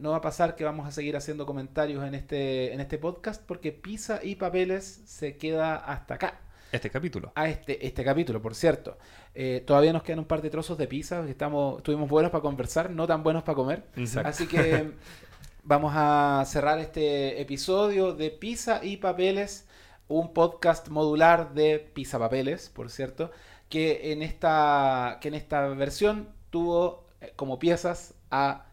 [0.00, 3.42] No va a pasar que vamos a seguir haciendo comentarios en este, en este podcast
[3.44, 6.40] porque Pisa y Papeles se queda hasta acá.
[6.72, 7.32] Este capítulo.
[7.34, 8.98] A este, este capítulo, por cierto.
[9.34, 11.24] Eh, todavía nos quedan un par de trozos de pizza.
[11.24, 13.84] que Estamos, estuvimos buenos para conversar, no tan buenos para comer.
[13.96, 14.28] Exacto.
[14.28, 14.92] Así que
[15.62, 19.66] vamos a cerrar este episodio de Pizza y Papeles,
[20.08, 23.30] un podcast modular de Pizza Papeles, por cierto,
[23.68, 28.66] que en esta, que en esta versión tuvo eh, como piezas a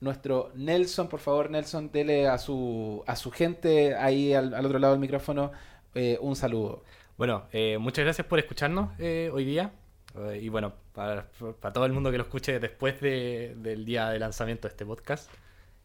[0.00, 1.08] nuestro Nelson.
[1.08, 5.00] Por favor, Nelson, dele a su, a su gente ahí al, al otro lado del
[5.00, 5.52] micrófono
[5.94, 6.84] eh, un saludo.
[7.16, 9.72] Bueno, eh, muchas gracias por escucharnos eh, hoy día.
[10.16, 11.28] Eh, y bueno, para,
[11.60, 14.86] para todo el mundo que lo escuche después de- del día de lanzamiento de este
[14.86, 15.30] podcast.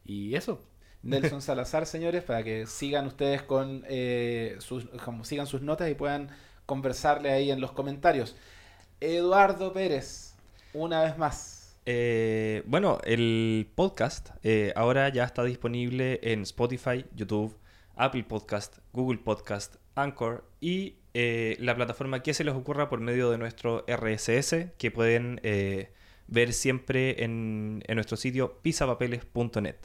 [0.06, 0.62] Y eso.
[1.04, 5.96] Nelson Salazar, señores, para que sigan ustedes con eh, sus, como sigan sus notas y
[5.96, 6.30] puedan
[6.66, 8.36] conversarle ahí en los comentarios.
[9.00, 10.36] Eduardo Pérez,
[10.74, 11.76] una vez más.
[11.86, 17.58] Eh, bueno, el podcast eh, ahora ya está disponible en Spotify, YouTube,
[17.96, 23.30] Apple Podcast, Google Podcast, Anchor y eh, la plataforma que se les ocurra por medio
[23.30, 25.42] de nuestro RSS que pueden
[26.28, 29.76] ver siempre en, en nuestro sitio pisapapeles.net.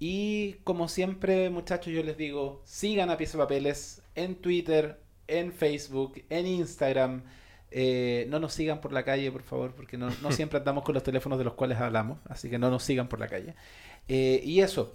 [0.00, 5.52] Y como siempre, muchachos, yo les digo, sigan a Pieza de Papeles en Twitter, en
[5.52, 7.22] Facebook, en Instagram.
[7.70, 10.94] Eh, no nos sigan por la calle, por favor, porque no, no siempre andamos con
[10.94, 13.54] los teléfonos de los cuales hablamos, así que no nos sigan por la calle.
[14.08, 14.94] Eh, y eso,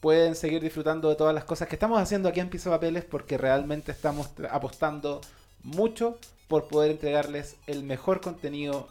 [0.00, 3.38] pueden seguir disfrutando de todas las cosas que estamos haciendo aquí en de Papeles porque
[3.38, 5.20] realmente estamos apostando
[5.62, 6.18] mucho
[6.48, 8.88] por poder entregarles el mejor contenido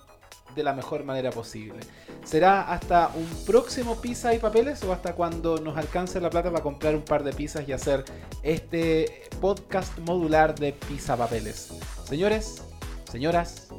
[0.55, 1.79] de la mejor manera posible.
[2.23, 6.63] ¿Será hasta un próximo pizza y papeles o hasta cuando nos alcance la plata para
[6.63, 8.05] comprar un par de pizzas y hacer
[8.43, 11.73] este podcast modular de pizza papeles?
[12.05, 12.63] Señores,
[13.11, 13.69] señoras,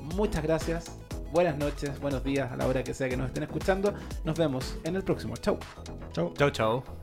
[0.00, 0.90] muchas gracias.
[1.32, 3.94] Buenas noches, buenos días a la hora que sea que nos estén escuchando.
[4.24, 5.34] Nos vemos en el próximo.
[5.36, 5.58] Chau.
[6.12, 6.32] Chau.
[6.34, 7.01] Chao, chao.